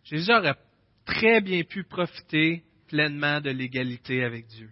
Jésus 0.05 0.31
aurait 0.31 0.55
très 1.05 1.41
bien 1.41 1.63
pu 1.63 1.83
profiter 1.83 2.63
pleinement 2.93 3.41
de 3.41 3.49
l'égalité 3.49 4.23
avec 4.23 4.45
Dieu. 4.45 4.69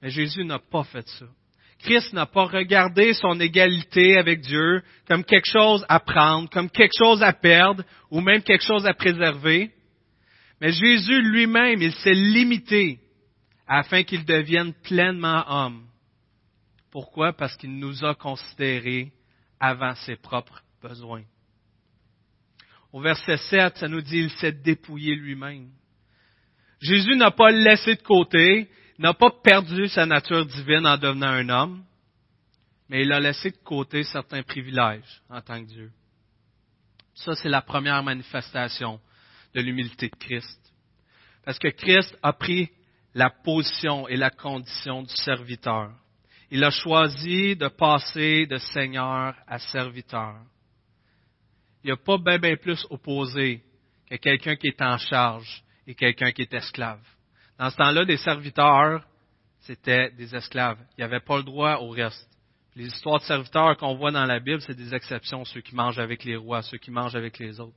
Mais 0.00 0.08
Jésus 0.08 0.46
n'a 0.46 0.58
pas 0.58 0.82
fait 0.84 1.06
ça. 1.06 1.26
Christ 1.80 2.14
n'a 2.14 2.24
pas 2.24 2.46
regardé 2.46 3.12
son 3.12 3.38
égalité 3.38 4.16
avec 4.16 4.40
Dieu 4.40 4.82
comme 5.06 5.22
quelque 5.22 5.50
chose 5.50 5.84
à 5.90 6.00
prendre, 6.00 6.48
comme 6.48 6.70
quelque 6.70 6.96
chose 6.98 7.22
à 7.22 7.34
perdre 7.34 7.84
ou 8.10 8.22
même 8.22 8.42
quelque 8.42 8.64
chose 8.64 8.86
à 8.86 8.94
préserver. 8.94 9.70
Mais 10.58 10.72
Jésus 10.72 11.20
lui-même, 11.20 11.82
il 11.82 11.92
s'est 11.92 12.14
limité 12.14 12.98
afin 13.68 14.02
qu'il 14.02 14.24
devienne 14.24 14.72
pleinement 14.82 15.44
homme. 15.48 15.86
Pourquoi? 16.90 17.34
Parce 17.34 17.58
qu'il 17.58 17.78
nous 17.78 18.06
a 18.06 18.14
considérés 18.14 19.12
avant 19.60 19.94
ses 19.96 20.16
propres 20.16 20.62
besoins. 20.80 21.24
Au 22.90 23.02
verset 23.02 23.36
7, 23.36 23.76
ça 23.76 23.86
nous 23.86 24.00
dit, 24.00 24.20
il 24.20 24.30
s'est 24.30 24.52
dépouillé 24.52 25.14
lui-même. 25.14 25.68
Jésus 26.80 27.16
n'a 27.16 27.30
pas 27.30 27.50
laissé 27.50 27.94
de 27.94 28.02
côté, 28.02 28.68
n'a 28.98 29.14
pas 29.14 29.30
perdu 29.42 29.88
sa 29.88 30.06
nature 30.06 30.46
divine 30.46 30.86
en 30.86 30.96
devenant 30.96 31.28
un 31.28 31.48
homme, 31.48 31.84
mais 32.88 33.02
il 33.02 33.12
a 33.12 33.20
laissé 33.20 33.50
de 33.50 33.56
côté 33.64 34.02
certains 34.02 34.42
privilèges 34.42 35.22
en 35.28 35.40
tant 35.40 35.60
que 35.62 35.68
Dieu. 35.68 35.90
Ça, 37.14 37.34
c'est 37.34 37.48
la 37.48 37.60
première 37.60 38.02
manifestation 38.02 38.98
de 39.54 39.60
l'humilité 39.60 40.08
de 40.08 40.16
Christ. 40.16 40.58
Parce 41.44 41.58
que 41.58 41.68
Christ 41.68 42.16
a 42.22 42.32
pris 42.32 42.70
la 43.14 43.30
position 43.30 44.08
et 44.08 44.16
la 44.16 44.30
condition 44.30 45.02
du 45.02 45.14
serviteur. 45.14 45.92
Il 46.50 46.64
a 46.64 46.70
choisi 46.70 47.56
de 47.56 47.68
passer 47.68 48.46
de 48.46 48.56
Seigneur 48.56 49.34
à 49.46 49.58
serviteur. 49.58 50.36
Il 51.82 51.88
n'y 51.88 51.92
a 51.92 51.96
pas 51.96 52.18
bien, 52.18 52.38
bien 52.38 52.56
plus 52.56 52.86
opposé 52.90 53.62
que 54.08 54.16
quelqu'un 54.16 54.56
qui 54.56 54.68
est 54.68 54.82
en 54.82 54.98
charge 54.98 55.62
et 55.90 55.94
quelqu'un 55.94 56.30
qui 56.30 56.42
est 56.42 56.54
esclave. 56.54 57.00
Dans 57.58 57.68
ce 57.68 57.76
temps-là, 57.76 58.04
des 58.04 58.16
serviteurs, 58.16 59.04
c'était 59.60 60.10
des 60.12 60.34
esclaves. 60.36 60.78
Il 60.92 61.00
n'y 61.00 61.04
avait 61.04 61.20
pas 61.20 61.36
le 61.36 61.42
droit 61.42 61.78
au 61.78 61.90
reste. 61.90 62.28
Les 62.76 62.86
histoires 62.86 63.18
de 63.18 63.24
serviteurs 63.24 63.76
qu'on 63.76 63.96
voit 63.96 64.12
dans 64.12 64.24
la 64.24 64.38
Bible, 64.38 64.60
c'est 64.62 64.76
des 64.76 64.94
exceptions, 64.94 65.44
ceux 65.44 65.60
qui 65.60 65.74
mangent 65.74 65.98
avec 65.98 66.22
les 66.22 66.36
rois, 66.36 66.62
ceux 66.62 66.78
qui 66.78 66.92
mangent 66.92 67.16
avec 67.16 67.40
les 67.40 67.58
autres. 67.58 67.76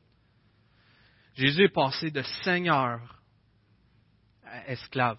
Jésus 1.33 1.63
est 1.63 1.73
passé 1.73 2.11
de 2.11 2.21
Seigneur 2.43 3.01
à 4.45 4.69
esclave. 4.69 5.17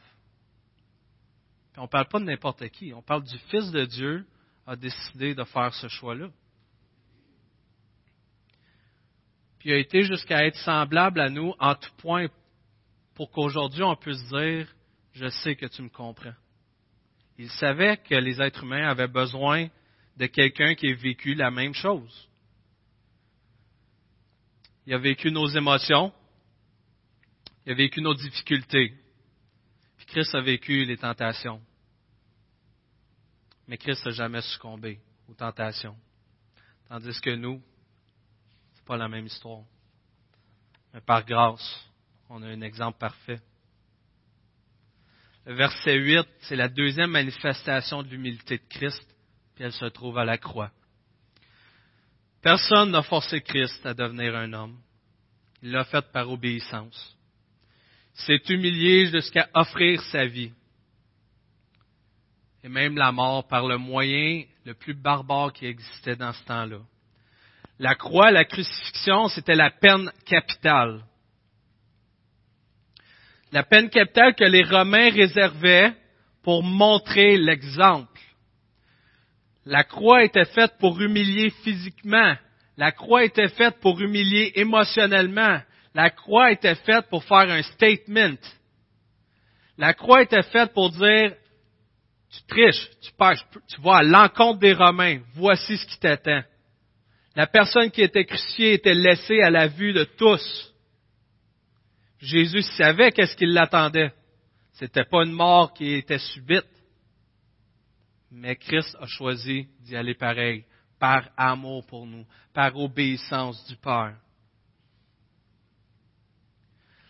on 1.76 1.82
ne 1.82 1.86
parle 1.88 2.06
pas 2.06 2.20
de 2.20 2.24
n'importe 2.24 2.68
qui, 2.68 2.94
on 2.94 3.02
parle 3.02 3.24
du 3.24 3.36
Fils 3.50 3.72
de 3.72 3.84
Dieu 3.84 4.24
a 4.68 4.76
décidé 4.76 5.34
de 5.34 5.42
faire 5.42 5.74
ce 5.74 5.88
choix-là. 5.88 6.28
Puis 9.58 9.70
il 9.70 9.72
a 9.72 9.78
été 9.78 10.04
jusqu'à 10.04 10.46
être 10.46 10.58
semblable 10.58 11.20
à 11.20 11.28
nous 11.28 11.52
en 11.58 11.74
tout 11.74 11.90
point 11.98 12.28
pour 13.14 13.30
qu'aujourd'hui 13.30 13.82
on 13.82 13.96
puisse 13.96 14.22
dire, 14.28 14.72
je 15.12 15.28
sais 15.28 15.56
que 15.56 15.66
tu 15.66 15.82
me 15.82 15.88
comprends. 15.88 16.34
Il 17.38 17.50
savait 17.50 17.96
que 17.96 18.14
les 18.14 18.40
êtres 18.40 18.62
humains 18.64 18.88
avaient 18.88 19.08
besoin 19.08 19.68
de 20.16 20.26
quelqu'un 20.26 20.74
qui 20.74 20.86
ait 20.86 20.94
vécu 20.94 21.34
la 21.34 21.50
même 21.50 21.74
chose. 21.74 22.28
Il 24.86 24.94
a 24.94 24.98
vécu 24.98 25.30
nos 25.30 25.46
émotions, 25.48 26.12
il 27.64 27.72
a 27.72 27.74
vécu 27.74 28.00
nos 28.00 28.14
difficultés, 28.14 28.94
puis 29.96 30.06
Christ 30.06 30.34
a 30.34 30.40
vécu 30.40 30.84
les 30.84 30.96
tentations. 30.96 31.60
Mais 33.66 33.78
Christ 33.78 34.04
n'a 34.04 34.12
jamais 34.12 34.42
succombé 34.42 35.00
aux 35.28 35.34
tentations. 35.34 35.96
Tandis 36.88 37.18
que 37.20 37.30
nous, 37.30 37.62
c'est 38.74 38.84
pas 38.84 38.98
la 38.98 39.08
même 39.08 39.26
histoire. 39.26 39.62
Mais 40.92 41.00
par 41.00 41.24
grâce, 41.24 41.88
on 42.36 42.42
a 42.42 42.48
un 42.48 42.62
exemple 42.62 42.98
parfait. 42.98 43.38
Le 45.46 45.54
verset 45.54 45.94
8, 45.94 46.26
c'est 46.40 46.56
la 46.56 46.68
deuxième 46.68 47.12
manifestation 47.12 48.02
de 48.02 48.08
l'humilité 48.08 48.58
de 48.58 48.64
Christ, 48.68 49.06
puis 49.54 49.62
elle 49.62 49.72
se 49.72 49.84
trouve 49.84 50.18
à 50.18 50.24
la 50.24 50.36
croix. 50.36 50.72
Personne 52.42 52.90
n'a 52.90 53.02
forcé 53.02 53.40
Christ 53.40 53.86
à 53.86 53.94
devenir 53.94 54.34
un 54.34 54.52
homme. 54.52 54.76
Il 55.62 55.70
l'a 55.70 55.84
fait 55.84 56.04
par 56.10 56.28
obéissance. 56.28 57.16
Il 58.16 58.20
s'est 58.22 58.52
humilié 58.52 59.06
jusqu'à 59.06 59.48
offrir 59.54 60.02
sa 60.02 60.26
vie. 60.26 60.52
Et 62.64 62.68
même 62.68 62.96
la 62.96 63.12
mort 63.12 63.46
par 63.46 63.68
le 63.68 63.78
moyen 63.78 64.42
le 64.64 64.74
plus 64.74 64.94
barbare 64.94 65.52
qui 65.52 65.66
existait 65.66 66.16
dans 66.16 66.32
ce 66.32 66.42
temps-là. 66.46 66.80
La 67.78 67.94
croix, 67.94 68.32
la 68.32 68.44
crucifixion, 68.44 69.28
c'était 69.28 69.54
la 69.54 69.70
peine 69.70 70.10
capitale. 70.26 71.04
La 73.54 73.62
peine 73.62 73.88
capitale 73.88 74.34
que 74.34 74.42
les 74.42 74.64
Romains 74.64 75.10
réservaient 75.10 75.94
pour 76.42 76.64
montrer 76.64 77.38
l'exemple. 77.38 78.20
La 79.64 79.84
croix 79.84 80.24
était 80.24 80.44
faite 80.46 80.72
pour 80.80 81.00
humilier 81.00 81.50
physiquement. 81.62 82.34
La 82.76 82.90
croix 82.90 83.22
était 83.22 83.48
faite 83.50 83.78
pour 83.80 84.00
humilier 84.00 84.50
émotionnellement. 84.56 85.60
La 85.94 86.10
croix 86.10 86.50
était 86.50 86.74
faite 86.74 87.06
pour 87.08 87.22
faire 87.22 87.48
un 87.48 87.62
statement. 87.62 88.34
La 89.78 89.94
croix 89.94 90.22
était 90.22 90.42
faite 90.42 90.72
pour 90.72 90.90
dire, 90.90 91.34
tu 92.32 92.42
triches, 92.48 92.90
tu 93.02 93.12
pêches, 93.12 93.46
tu 93.68 93.80
vas 93.82 93.98
à 93.98 94.02
l'encontre 94.02 94.58
des 94.58 94.72
Romains. 94.72 95.20
Voici 95.34 95.76
ce 95.76 95.86
qui 95.86 96.00
t'attend. 96.00 96.42
La 97.36 97.46
personne 97.46 97.92
qui 97.92 98.02
était 98.02 98.24
crucifiée 98.24 98.72
était 98.72 98.94
laissée 98.94 99.40
à 99.42 99.50
la 99.50 99.68
vue 99.68 99.92
de 99.92 100.02
tous. 100.02 100.73
Jésus 102.24 102.62
savait 102.62 103.12
qu'est-ce 103.12 103.36
qui 103.36 103.46
l'attendait. 103.46 104.12
C'était 104.72 105.04
pas 105.04 105.24
une 105.24 105.32
mort 105.32 105.72
qui 105.74 105.92
était 105.94 106.18
subite. 106.18 106.64
Mais 108.30 108.56
Christ 108.56 108.96
a 109.00 109.06
choisi 109.06 109.68
d'y 109.80 109.94
aller 109.94 110.14
pareil, 110.14 110.64
par 110.98 111.28
amour 111.36 111.86
pour 111.86 112.06
nous, 112.06 112.24
par 112.52 112.76
obéissance 112.76 113.64
du 113.68 113.76
Père. 113.76 114.16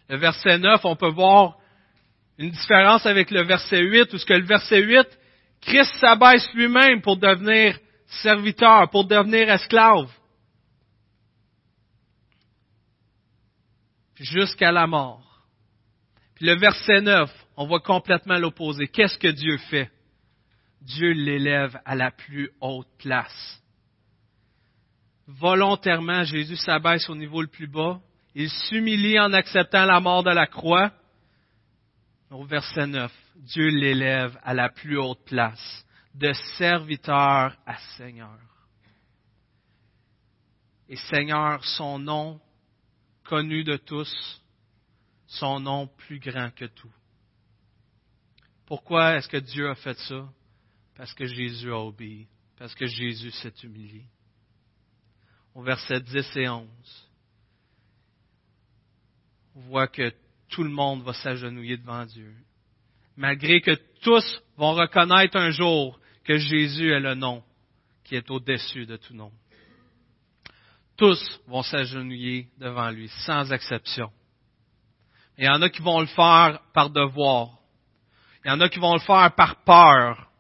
Le 0.09 0.17
verset 0.19 0.59
9, 0.59 0.85
on 0.85 0.97
peut 0.97 1.11
voir 1.11 1.57
une 2.37 2.51
différence 2.51 3.07
avec 3.07 3.31
le 3.31 3.45
verset 3.45 3.81
8, 3.81 4.13
où 4.13 4.19
ce 4.19 4.27
que 4.27 4.35
le 4.35 4.45
verset 4.45 4.83
8, 4.83 5.07
Christ 5.63 5.95
s'abaisse 5.99 6.47
lui-même 6.55 7.01
pour 7.01 7.17
devenir 7.17 7.79
serviteur, 8.07 8.91
pour 8.91 9.07
devenir 9.07 9.49
esclave. 9.49 10.11
Jusqu'à 14.17 14.73
la 14.73 14.87
mort. 14.87 15.43
Puis 16.35 16.47
le 16.47 16.57
verset 16.57 17.01
9, 17.01 17.31
on 17.57 17.67
voit 17.67 17.81
complètement 17.81 18.39
l'opposé. 18.39 18.89
Qu'est-ce 18.89 19.19
que 19.19 19.29
Dieu 19.29 19.57
fait? 19.71 19.91
Dieu 20.81 21.13
l'élève 21.13 21.79
à 21.85 21.95
la 21.95 22.11
plus 22.11 22.51
haute 22.61 22.89
place. 22.99 23.63
Volontairement, 25.27 26.25
Jésus 26.25 26.57
s'abaisse 26.57 27.09
au 27.09 27.15
niveau 27.15 27.41
le 27.41 27.49
plus 27.49 27.67
bas. 27.67 28.01
Il 28.35 28.51
s'humilie 28.51 29.19
en 29.19 29.33
acceptant 29.33 29.87
la 29.87 30.01
mort 30.01 30.23
de 30.23 30.31
la 30.31 30.47
croix. 30.47 30.93
Au 32.31 32.45
verset 32.45 32.87
9, 32.87 33.13
Dieu 33.37 33.69
l'élève 33.69 34.39
à 34.43 34.55
la 34.55 34.69
plus 34.69 34.99
haute 34.99 35.25
place, 35.25 35.87
de 36.15 36.33
serviteur 36.59 37.57
à 37.65 37.77
Seigneur. 37.97 38.39
Et 40.89 40.97
Seigneur, 40.97 41.65
son 41.65 41.99
nom 41.99 42.41
connu 43.25 43.65
de 43.65 43.77
tous, 43.77 44.43
son 45.27 45.61
nom 45.61 45.87
plus 45.87 46.19
grand 46.19 46.51
que 46.55 46.67
tout. 46.67 46.93
Pourquoi 48.67 49.17
est-ce 49.17 49.29
que 49.29 49.37
Dieu 49.37 49.69
a 49.69 49.75
fait 49.75 49.99
ça? 49.99 50.29
Parce 50.97 51.13
que 51.13 51.27
Jésus 51.27 51.71
a 51.71 51.79
obéi, 51.79 52.27
parce 52.57 52.75
que 52.75 52.87
Jésus 52.87 53.31
s'est 53.33 53.53
humilié. 53.63 54.05
Au 55.55 55.63
verset 55.63 56.01
10 56.01 56.37
et 56.37 56.49
11, 56.49 56.67
on 59.57 59.61
voit 59.61 59.89
que 59.89 60.13
tout 60.49 60.63
le 60.63 60.71
monde 60.71 61.03
va 61.03 61.13
s'agenouiller 61.13 61.77
devant 61.77 62.05
Dieu. 62.07 62.35
Malgré 63.17 63.61
que 63.61 63.75
tous 64.03 64.43
vont 64.57 64.75
reconnaître 64.75 65.37
un 65.37 65.51
jour 65.51 65.99
que 66.25 66.39
Jésus 66.39 66.91
est 66.91 67.01
le 67.01 67.15
nom 67.15 67.43
qui 68.03 68.17
est 68.17 68.31
au-dessus 68.31 68.87
de 68.87 68.97
tout 68.97 69.15
nom. 69.15 69.33
Tous 70.97 71.41
vont 71.47 71.63
s'agenouiller 71.63 72.49
devant 72.59 72.91
lui, 72.91 73.09
sans 73.27 73.51
exception. 73.53 74.13
Il 75.37 75.45
y 75.45 75.49
en 75.49 75.61
a 75.63 75.69
qui 75.69 75.83
vont 75.83 76.01
le 76.01 76.07
faire 76.07 76.61
par 76.73 76.91
devoir. 76.91 77.59
Il 78.45 78.49
y 78.49 78.51
en 78.51 78.61
a 78.61 78.69
qui 78.69 78.79
vont 78.79 78.95
le 78.95 79.01
faire 79.01 79.35
par 79.35 79.65
peur. 79.65 80.31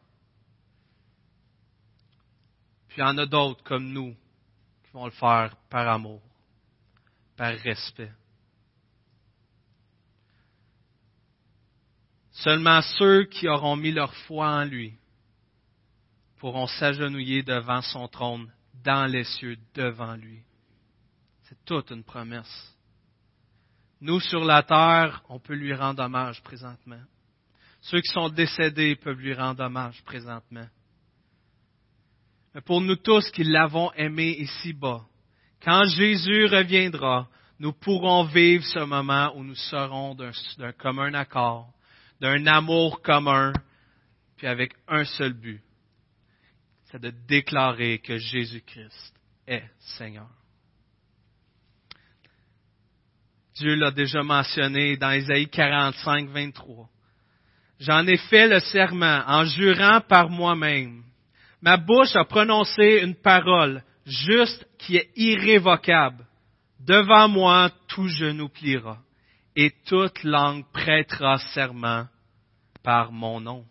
Puis 2.88 2.98
il 2.98 3.00
y 3.00 3.04
en 3.04 3.18
a 3.18 3.26
d'autres 3.26 3.64
comme 3.64 3.92
nous 3.92 4.14
qui 4.84 4.92
vont 4.92 5.06
le 5.06 5.10
faire 5.10 5.56
par 5.68 5.88
amour, 5.88 6.22
par 7.36 7.52
respect. 7.58 8.12
Seulement 12.30 12.82
ceux 12.82 13.24
qui 13.24 13.48
auront 13.48 13.74
mis 13.74 13.90
leur 13.90 14.14
foi 14.14 14.48
en 14.48 14.64
lui 14.64 14.94
pourront 16.38 16.66
s'agenouiller 16.66 17.42
devant 17.42 17.80
son 17.80 18.06
trône 18.06 18.53
dans 18.84 19.06
les 19.06 19.24
cieux 19.24 19.56
devant 19.74 20.14
lui. 20.14 20.42
C'est 21.42 21.64
toute 21.64 21.90
une 21.90 22.04
promesse. 22.04 22.76
Nous, 24.00 24.20
sur 24.20 24.44
la 24.44 24.62
terre, 24.62 25.22
on 25.28 25.38
peut 25.38 25.54
lui 25.54 25.74
rendre 25.74 26.02
hommage 26.02 26.42
présentement. 26.42 27.00
Ceux 27.80 28.00
qui 28.00 28.12
sont 28.12 28.28
décédés 28.28 28.96
peuvent 28.96 29.18
lui 29.18 29.34
rendre 29.34 29.64
hommage 29.64 30.02
présentement. 30.04 30.66
Mais 32.54 32.60
pour 32.60 32.80
nous 32.80 32.96
tous 32.96 33.30
qui 33.30 33.44
l'avons 33.44 33.92
aimé 33.92 34.36
ici-bas, 34.38 35.04
quand 35.62 35.84
Jésus 35.96 36.46
reviendra, 36.46 37.28
nous 37.58 37.72
pourrons 37.72 38.24
vivre 38.24 38.64
ce 38.64 38.80
moment 38.80 39.32
où 39.36 39.42
nous 39.42 39.54
serons 39.54 40.14
d'un 40.14 40.72
commun 40.72 41.14
accord, 41.14 41.72
d'un 42.20 42.46
amour 42.46 43.00
commun, 43.00 43.52
puis 44.36 44.46
avec 44.46 44.72
un 44.86 45.04
seul 45.04 45.32
but, 45.32 45.63
de 46.98 47.12
déclarer 47.28 47.98
que 47.98 48.16
Jésus-Christ 48.16 49.14
est 49.46 49.64
Seigneur. 49.98 50.28
Dieu 53.56 53.74
l'a 53.74 53.90
déjà 53.90 54.22
mentionné 54.22 54.96
dans 54.96 55.10
Ésaïe 55.10 55.48
45, 55.48 56.28
23. 56.28 56.88
J'en 57.80 58.06
ai 58.06 58.16
fait 58.16 58.48
le 58.48 58.60
serment 58.60 59.22
en 59.26 59.44
jurant 59.44 60.00
par 60.00 60.28
moi-même. 60.28 61.02
Ma 61.60 61.76
bouche 61.76 62.16
a 62.16 62.24
prononcé 62.24 63.00
une 63.02 63.14
parole 63.14 63.82
juste 64.06 64.66
qui 64.78 64.96
est 64.96 65.10
irrévocable. 65.16 66.26
Devant 66.80 67.28
moi, 67.28 67.70
tout 67.88 68.08
genou 68.08 68.48
pliera 68.48 68.98
et 69.56 69.72
toute 69.86 70.22
langue 70.24 70.64
prêtera 70.72 71.38
serment 71.38 72.06
par 72.82 73.12
mon 73.12 73.40
nom. 73.40 73.64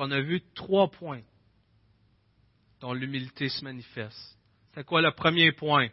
On 0.00 0.10
a 0.12 0.20
vu 0.20 0.40
trois 0.54 0.88
points 0.88 1.22
dont 2.80 2.92
l'humilité 2.92 3.48
se 3.48 3.64
manifeste. 3.64 4.38
C'est 4.72 4.84
quoi 4.84 5.02
le 5.02 5.10
premier 5.10 5.50
point? 5.50 5.88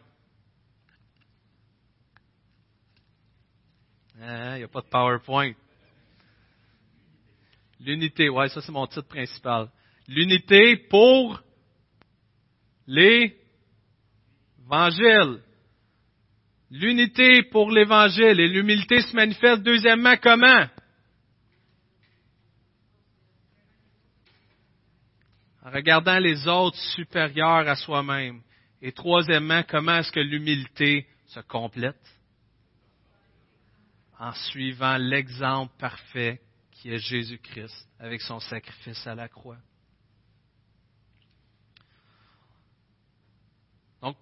Hein, 4.20 4.54
il 4.54 4.58
n'y 4.58 4.64
a 4.64 4.68
pas 4.68 4.80
de 4.80 4.88
PowerPoint. 4.88 5.52
L'unité, 7.80 8.28
ouais, 8.28 8.48
ça 8.48 8.60
c'est 8.62 8.70
mon 8.70 8.86
titre 8.86 9.08
principal. 9.08 9.68
L'unité 10.06 10.76
pour 10.88 11.42
l'évangile. 12.86 13.34
L'unité 16.70 17.42
pour 17.42 17.70
l'évangile 17.72 18.40
et 18.40 18.48
l'humilité 18.48 19.00
se 19.02 19.14
manifeste 19.16 19.62
deuxièmement 19.62 20.16
comment? 20.16 20.66
En 25.66 25.70
regardant 25.70 26.18
les 26.18 26.46
autres 26.46 26.78
supérieurs 26.94 27.68
à 27.68 27.74
soi-même. 27.74 28.40
Et 28.80 28.92
troisièmement, 28.92 29.64
comment 29.68 29.98
est-ce 29.98 30.12
que 30.12 30.20
l'humilité 30.20 31.06
se 31.26 31.40
complète? 31.40 31.96
en 34.18 34.32
suivant 34.32 34.96
l'exemple 34.96 35.72
parfait 35.78 36.40
qui 36.70 36.90
est 36.90 36.98
Jésus-Christ 36.98 37.88
avec 37.98 38.20
son 38.20 38.40
sacrifice 38.40 39.06
à 39.06 39.14
la 39.14 39.28
croix. 39.28 39.58
Donc, 44.02 44.16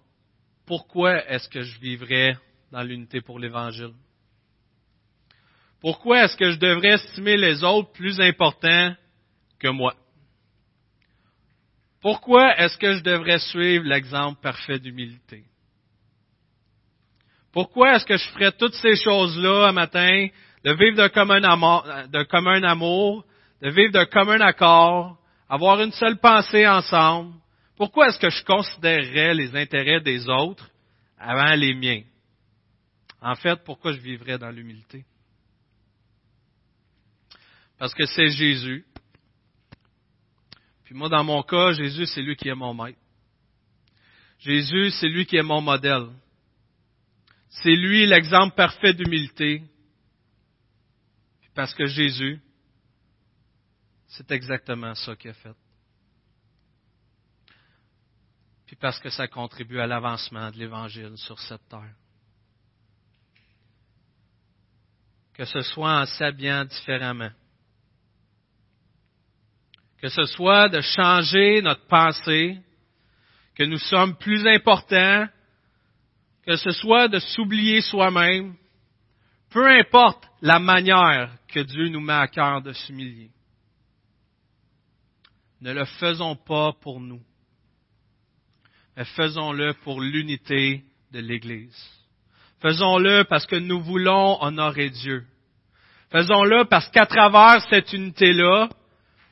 pourquoi 0.65 1.25
est-ce 1.29 1.47
que 1.49 1.61
je 1.61 1.79
vivrais 1.79 2.37
dans 2.71 2.81
l'unité 2.81 3.21
pour 3.21 3.39
l'Évangile? 3.39 3.93
Pourquoi 5.79 6.23
est-ce 6.23 6.37
que 6.37 6.51
je 6.51 6.57
devrais 6.57 6.95
estimer 6.95 7.37
les 7.37 7.63
autres 7.63 7.91
plus 7.91 8.19
importants 8.19 8.95
que 9.59 9.67
moi? 9.67 9.95
Pourquoi 12.05 12.55
est-ce 12.59 12.77
que 12.77 12.93
je 12.93 13.01
devrais 13.01 13.39
suivre 13.39 13.85
l'exemple 13.85 14.39
parfait 14.39 14.77
d'humilité? 14.77 15.43
Pourquoi 17.51 17.95
est-ce 17.95 18.05
que 18.05 18.15
je 18.15 18.29
ferais 18.29 18.51
toutes 18.51 18.75
ces 18.75 18.95
choses-là 18.95 19.69
un 19.69 19.71
matin, 19.71 20.27
de 20.63 20.73
vivre 20.73 20.97
d'un 20.97 21.09
commun, 21.09 21.41
amour, 22.61 23.25
de 23.59 23.69
vivre 23.71 23.91
d'un 23.91 24.05
commun 24.05 24.39
accord, 24.41 25.17
avoir 25.49 25.81
une 25.81 25.93
seule 25.93 26.19
pensée 26.19 26.67
ensemble? 26.67 27.33
Pourquoi 27.75 28.09
est-ce 28.09 28.19
que 28.19 28.29
je 28.29 28.43
considérerais 28.43 29.33
les 29.33 29.55
intérêts 29.55 30.01
des 30.01 30.29
autres 30.29 30.69
avant 31.17 31.55
les 31.55 31.73
miens? 31.73 32.03
En 33.19 33.33
fait, 33.33 33.63
pourquoi 33.63 33.93
je 33.93 33.99
vivrais 33.99 34.37
dans 34.37 34.51
l'humilité? 34.51 35.05
Parce 37.79 37.95
que 37.95 38.05
c'est 38.05 38.29
Jésus. 38.29 38.85
Puis 40.85 40.93
moi, 40.93 41.09
dans 41.09 41.23
mon 41.23 41.41
cas, 41.43 41.73
Jésus, 41.73 42.05
c'est 42.05 42.21
lui 42.21 42.35
qui 42.35 42.47
est 42.47 42.55
mon 42.55 42.73
maître. 42.73 42.99
Jésus, 44.39 44.91
c'est 44.91 45.09
lui 45.09 45.25
qui 45.25 45.35
est 45.35 45.43
mon 45.43 45.59
modèle. 45.59 46.09
C'est 47.49 47.75
lui 47.75 48.05
l'exemple 48.05 48.55
parfait 48.55 48.93
d'humilité. 48.93 49.63
Parce 51.55 51.73
que 51.73 51.85
Jésus, 51.85 52.39
c'est 54.07 54.29
exactement 54.31 54.93
ça 54.93 55.15
qu'il 55.15 55.31
a 55.31 55.33
fait. 55.33 55.55
Puis 58.65 58.75
parce 58.75 58.99
que 58.99 59.09
ça 59.09 59.27
contribue 59.27 59.79
à 59.79 59.87
l'avancement 59.87 60.51
de 60.51 60.57
l'Évangile 60.57 61.17
sur 61.17 61.39
cette 61.39 61.67
terre. 61.67 61.95
Que 65.33 65.45
ce 65.45 65.61
soit 65.61 66.01
en 66.01 66.05
s'habillant 66.05 66.65
différemment, 66.65 67.31
que 70.05 70.11
ce 70.11 70.25
soit 70.25 70.69
de 70.69 70.81
changer 70.81 71.63
notre 71.63 71.87
pensée, 71.87 72.59
que 73.55 73.63
nous 73.63 73.79
sommes 73.79 74.15
plus 74.17 74.45
importants, 74.45 75.25
que 76.45 76.55
ce 76.57 76.69
soit 76.69 77.07
de 77.07 77.17
s'oublier 77.17 77.81
soi-même, 77.81 78.53
peu 79.49 79.67
importe 79.67 80.23
la 80.43 80.59
manière 80.59 81.31
que 81.47 81.61
Dieu 81.61 81.89
nous 81.89 82.01
met 82.01 82.13
à 82.13 82.27
cœur 82.27 82.61
de 82.61 82.71
s'humilier. 82.71 83.31
Ne 85.61 85.73
le 85.73 85.85
faisons 85.85 86.35
pas 86.35 86.73
pour 86.83 86.99
nous, 86.99 87.23
mais 88.95 89.05
faisons-le 89.05 89.73
pour 89.83 90.01
l'unité 90.01 90.83
de 91.13 91.19
l'Église. 91.19 91.83
Faisons-le 92.61 93.23
parce 93.23 93.47
que 93.47 93.55
nous 93.55 93.81
voulons 93.81 94.37
honorer 94.43 94.91
Dieu. 94.91 95.25
Faisons-le 96.11 96.65
parce 96.65 96.89
qu'à 96.89 97.07
travers 97.07 97.67
cette 97.71 97.91
unité-là, 97.91 98.69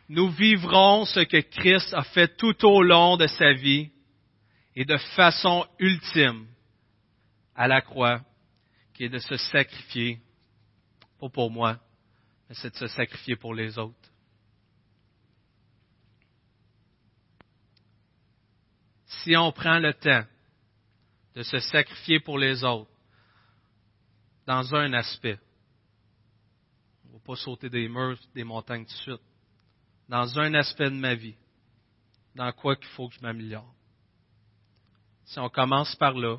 nous 0.10 0.30
vivrons 0.30 1.06
ce 1.06 1.22
que 1.22 1.38
Christ 1.38 1.94
a 1.94 2.04
fait 2.04 2.36
tout 2.38 2.66
au 2.66 2.84
long 2.84 3.18
de 3.18 3.28
sa 3.28 3.54
vie 3.54 3.90
et 4.76 4.86
de 4.86 4.98
façon 5.16 5.66
ultime 5.80 6.48
à 7.56 7.68
la 7.68 7.82
croix, 7.82 8.22
qui 8.94 9.06
est 9.06 9.10
de 9.10 9.20
se 9.20 9.38
sacrifier, 9.38 10.20
pas 11.20 11.30
pour 11.30 11.52
moi, 11.52 11.80
mais 12.48 12.56
c'est 12.56 12.72
de 12.72 12.78
se 12.78 12.88
sacrifier 12.88 13.36
pour 13.36 13.54
les 13.54 13.78
autres. 13.78 13.96
Si 19.06 19.36
on 19.38 19.52
prend 19.52 19.80
le 19.80 19.94
temps 19.94 20.26
de 21.36 21.44
se 21.44 21.60
sacrifier 21.60 22.20
pour 22.20 22.38
les 22.38 22.64
autres 22.64 22.92
dans 24.46 24.76
un 24.76 24.92
aspect, 24.94 25.40
on 27.06 27.10
ne 27.10 27.14
va 27.14 27.20
pas 27.20 27.36
sauter 27.36 27.70
des 27.70 27.88
murs, 27.88 28.20
des 28.36 28.44
montagnes 28.44 28.84
de 28.84 28.90
suite, 28.90 29.22
dans 30.14 30.38
un 30.38 30.54
aspect 30.54 30.92
de 30.92 30.96
ma 30.96 31.16
vie, 31.16 31.34
dans 32.36 32.52
quoi 32.52 32.76
qu'il 32.76 32.86
faut 32.90 33.08
que 33.10 33.16
je 33.16 33.22
m'améliore. 33.22 33.74
Si 35.26 35.40
on 35.40 35.50
commence 35.50 35.96
par 35.96 36.14
là, 36.14 36.38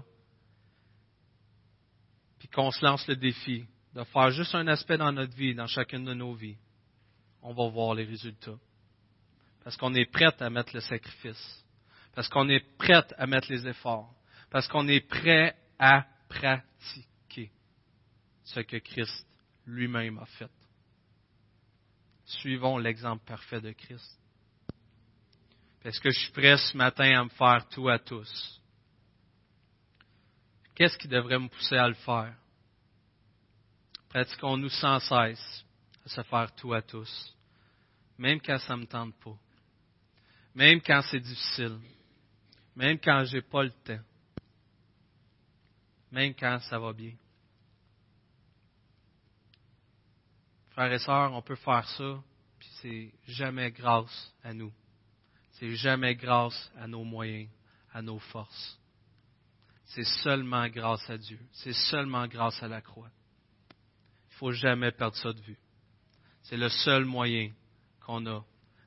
puis 2.38 2.46
qu'on 2.46 2.70
se 2.70 2.84
lance 2.84 3.04
le 3.08 3.16
défi 3.16 3.66
de 3.92 4.04
faire 4.04 4.30
juste 4.30 4.54
un 4.54 4.68
aspect 4.68 4.96
dans 4.96 5.10
notre 5.10 5.34
vie, 5.34 5.56
dans 5.56 5.66
chacune 5.66 6.04
de 6.04 6.14
nos 6.14 6.34
vies, 6.34 6.56
on 7.42 7.52
va 7.52 7.68
voir 7.68 7.96
les 7.96 8.04
résultats. 8.04 8.60
Parce 9.64 9.76
qu'on 9.76 9.94
est 9.94 10.06
prêt 10.06 10.32
à 10.40 10.50
mettre 10.50 10.72
le 10.72 10.80
sacrifice. 10.80 11.64
Parce 12.14 12.28
qu'on 12.28 12.48
est 12.48 12.64
prêt 12.78 13.04
à 13.18 13.26
mettre 13.26 13.50
les 13.50 13.66
efforts. 13.66 14.14
Parce 14.50 14.68
qu'on 14.68 14.86
est 14.86 15.00
prêt 15.00 15.56
à 15.80 16.06
pratiquer 16.28 17.50
ce 18.44 18.60
que 18.60 18.76
Christ 18.76 19.26
lui-même 19.66 20.18
a 20.18 20.26
fait. 20.26 20.50
Suivons 22.24 22.78
l'exemple 22.78 23.24
parfait 23.24 23.60
de 23.60 23.72
Christ. 23.72 24.18
Est-ce 25.84 26.00
que 26.00 26.10
je 26.10 26.18
suis 26.18 26.32
prêt 26.32 26.56
ce 26.56 26.76
matin 26.76 27.20
à 27.20 27.24
me 27.24 27.28
faire 27.28 27.68
tout 27.68 27.88
à 27.88 27.98
tous? 27.98 28.60
Qu'est-ce 30.74 30.96
qui 30.96 31.08
devrait 31.08 31.38
me 31.38 31.48
pousser 31.48 31.76
à 31.76 31.86
le 31.86 31.94
faire? 31.94 32.34
Pratiquons-nous 34.08 34.70
sans 34.70 34.98
cesse 35.00 35.64
à 36.06 36.08
se 36.08 36.22
faire 36.22 36.54
tout 36.54 36.72
à 36.72 36.80
tous, 36.80 37.34
même 38.16 38.40
quand 38.40 38.58
ça 38.58 38.76
ne 38.76 38.82
me 38.82 38.86
tente 38.86 39.14
pas, 39.16 39.36
même 40.54 40.80
quand 40.80 41.02
c'est 41.02 41.20
difficile, 41.20 41.78
même 42.76 42.98
quand 42.98 43.24
j'ai 43.24 43.42
pas 43.42 43.64
le 43.64 43.70
temps, 43.70 44.02
même 46.12 46.34
quand 46.34 46.58
ça 46.60 46.78
va 46.78 46.92
bien. 46.92 47.12
Frères 50.74 50.92
et 50.92 50.98
sœurs, 50.98 51.32
on 51.32 51.40
peut 51.40 51.54
faire 51.54 51.88
ça, 51.90 52.20
puis 52.58 52.68
c'est 52.82 53.32
jamais 53.32 53.70
grâce 53.70 54.34
à 54.42 54.52
nous. 54.52 54.72
C'est 55.52 55.76
jamais 55.76 56.16
grâce 56.16 56.72
à 56.76 56.88
nos 56.88 57.04
moyens, 57.04 57.48
à 57.92 58.02
nos 58.02 58.18
forces. 58.18 58.80
C'est 59.84 60.04
seulement 60.24 60.66
grâce 60.66 61.08
à 61.08 61.16
Dieu. 61.16 61.38
C'est 61.52 61.72
seulement 61.72 62.26
grâce 62.26 62.60
à 62.60 62.66
la 62.66 62.80
croix. 62.80 63.08
Il 63.70 64.32
ne 64.32 64.38
faut 64.38 64.50
jamais 64.50 64.90
perdre 64.90 65.16
ça 65.16 65.32
de 65.32 65.40
vue. 65.42 65.58
C'est 66.42 66.56
le 66.56 66.68
seul 66.68 67.04
moyen 67.04 67.52
qu'on 68.04 68.26
a 68.26 68.44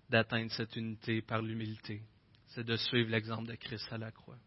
d'atteindre 0.09 0.51
cette 0.51 0.75
unité 0.75 1.21
par 1.21 1.41
l'humilité. 1.41 2.03
C'est 2.47 2.65
de 2.65 2.75
suivre 2.75 3.09
l'exemple 3.09 3.47
de 3.47 3.55
Christ 3.55 3.87
à 3.93 3.97
la 3.97 4.11
croix. 4.11 4.37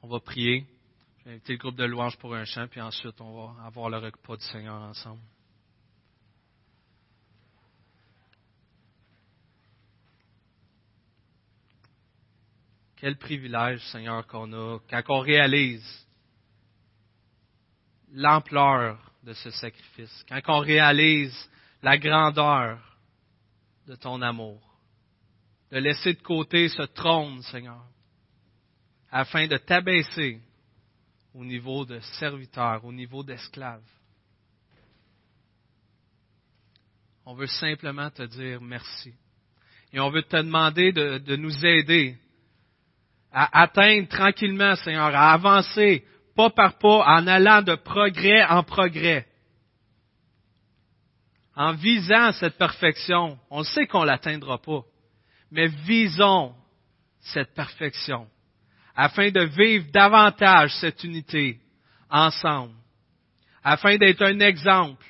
On 0.00 0.08
va 0.08 0.20
prier. 0.20 0.66
Je 1.18 1.24
vais 1.24 1.30
inviter 1.32 1.52
le 1.52 1.58
groupe 1.58 1.76
de 1.76 1.84
louanges 1.84 2.16
pour 2.16 2.34
un 2.34 2.46
chant, 2.46 2.66
puis 2.66 2.80
ensuite 2.80 3.20
on 3.20 3.34
va 3.34 3.62
avoir 3.66 3.90
le 3.90 3.98
repas 3.98 4.38
du 4.38 4.44
Seigneur 4.44 4.80
ensemble. 4.80 5.20
Quel 13.00 13.16
privilège, 13.16 13.80
Seigneur, 13.86 14.26
qu'on 14.26 14.52
a 14.52 14.78
quand 14.90 15.02
on 15.08 15.20
réalise 15.20 16.06
l'ampleur 18.12 18.98
de 19.22 19.32
ce 19.32 19.48
sacrifice, 19.50 20.22
quand 20.28 20.40
on 20.48 20.58
réalise 20.58 21.50
la 21.82 21.96
grandeur 21.96 22.78
de 23.86 23.94
ton 23.94 24.20
amour, 24.20 24.60
de 25.70 25.78
laisser 25.78 26.12
de 26.12 26.20
côté 26.20 26.68
ce 26.68 26.82
trône, 26.82 27.40
Seigneur, 27.44 27.82
afin 29.10 29.46
de 29.46 29.56
t'abaisser 29.56 30.38
au 31.32 31.42
niveau 31.42 31.86
de 31.86 32.00
serviteur, 32.18 32.84
au 32.84 32.92
niveau 32.92 33.22
d'esclave. 33.22 33.82
On 37.24 37.32
veut 37.32 37.46
simplement 37.46 38.10
te 38.10 38.24
dire 38.24 38.60
merci. 38.60 39.14
Et 39.90 40.00
on 40.00 40.10
veut 40.10 40.22
te 40.22 40.36
demander 40.36 40.92
de, 40.92 41.16
de 41.16 41.36
nous 41.36 41.64
aider 41.64 42.18
à 43.32 43.62
atteindre 43.62 44.08
tranquillement, 44.08 44.74
Seigneur, 44.76 45.14
à 45.14 45.32
avancer 45.32 46.04
pas 46.36 46.50
par 46.50 46.78
pas 46.78 47.04
en 47.06 47.26
allant 47.26 47.62
de 47.62 47.74
progrès 47.74 48.44
en 48.44 48.62
progrès. 48.62 49.26
En 51.54 51.72
visant 51.74 52.32
cette 52.32 52.56
perfection, 52.56 53.38
on 53.50 53.62
sait 53.62 53.86
qu'on 53.86 54.04
l'atteindra 54.04 54.58
pas, 54.58 54.82
mais 55.50 55.66
visons 55.66 56.54
cette 57.20 57.54
perfection 57.54 58.26
afin 58.96 59.30
de 59.30 59.40
vivre 59.40 59.86
davantage 59.92 60.74
cette 60.74 61.02
unité 61.04 61.58
ensemble, 62.10 62.74
afin 63.64 63.96
d'être 63.96 64.22
un 64.22 64.40
exemple, 64.40 65.04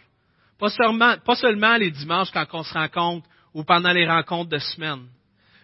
pas 0.60 0.70
seulement, 0.70 1.16
pas 1.18 1.34
seulement 1.34 1.76
les 1.76 1.90
dimanches 1.90 2.30
quand 2.30 2.46
on 2.52 2.62
se 2.62 2.74
rencontre 2.74 3.28
ou 3.52 3.64
pendant 3.64 3.92
les 3.92 4.08
rencontres 4.08 4.50
de 4.50 4.58
semaine, 4.58 5.06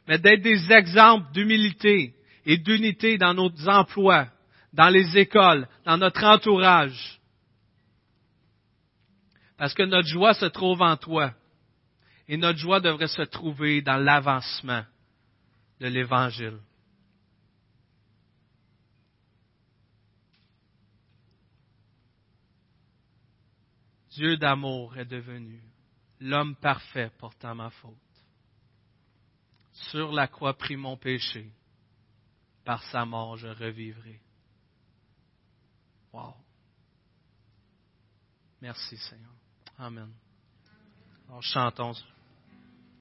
mais 0.08 0.18
d'être 0.18 0.42
des 0.42 0.72
exemples 0.72 1.30
d'humilité, 1.32 2.15
et 2.46 2.56
d'unité 2.58 3.18
dans 3.18 3.34
nos 3.34 3.50
emplois, 3.68 4.28
dans 4.72 4.88
les 4.88 5.18
écoles, 5.18 5.68
dans 5.84 5.98
notre 5.98 6.24
entourage. 6.24 7.20
Parce 9.58 9.74
que 9.74 9.82
notre 9.82 10.06
joie 10.06 10.32
se 10.34 10.46
trouve 10.46 10.80
en 10.80 10.96
toi. 10.96 11.34
Et 12.28 12.36
notre 12.36 12.58
joie 12.58 12.80
devrait 12.80 13.08
se 13.08 13.22
trouver 13.22 13.82
dans 13.82 13.96
l'avancement 13.96 14.84
de 15.80 15.88
l'Évangile. 15.88 16.58
Dieu 24.10 24.36
d'amour 24.36 24.96
est 24.96 25.04
devenu 25.04 25.60
l'homme 26.20 26.56
parfait 26.56 27.10
portant 27.18 27.54
ma 27.54 27.70
faute. 27.70 27.92
Sur 29.90 30.12
la 30.12 30.26
croix 30.26 30.54
prit 30.54 30.76
mon 30.76 30.96
péché 30.96 31.50
par 32.66 32.82
sa 32.90 33.04
mort, 33.04 33.36
je 33.36 33.46
revivrai. 33.46 34.20
Wow. 36.12 36.34
Merci 38.60 38.96
Seigneur. 38.96 39.30
Amen. 39.78 40.12
Alors 41.28 41.42
chantons. 41.42 41.94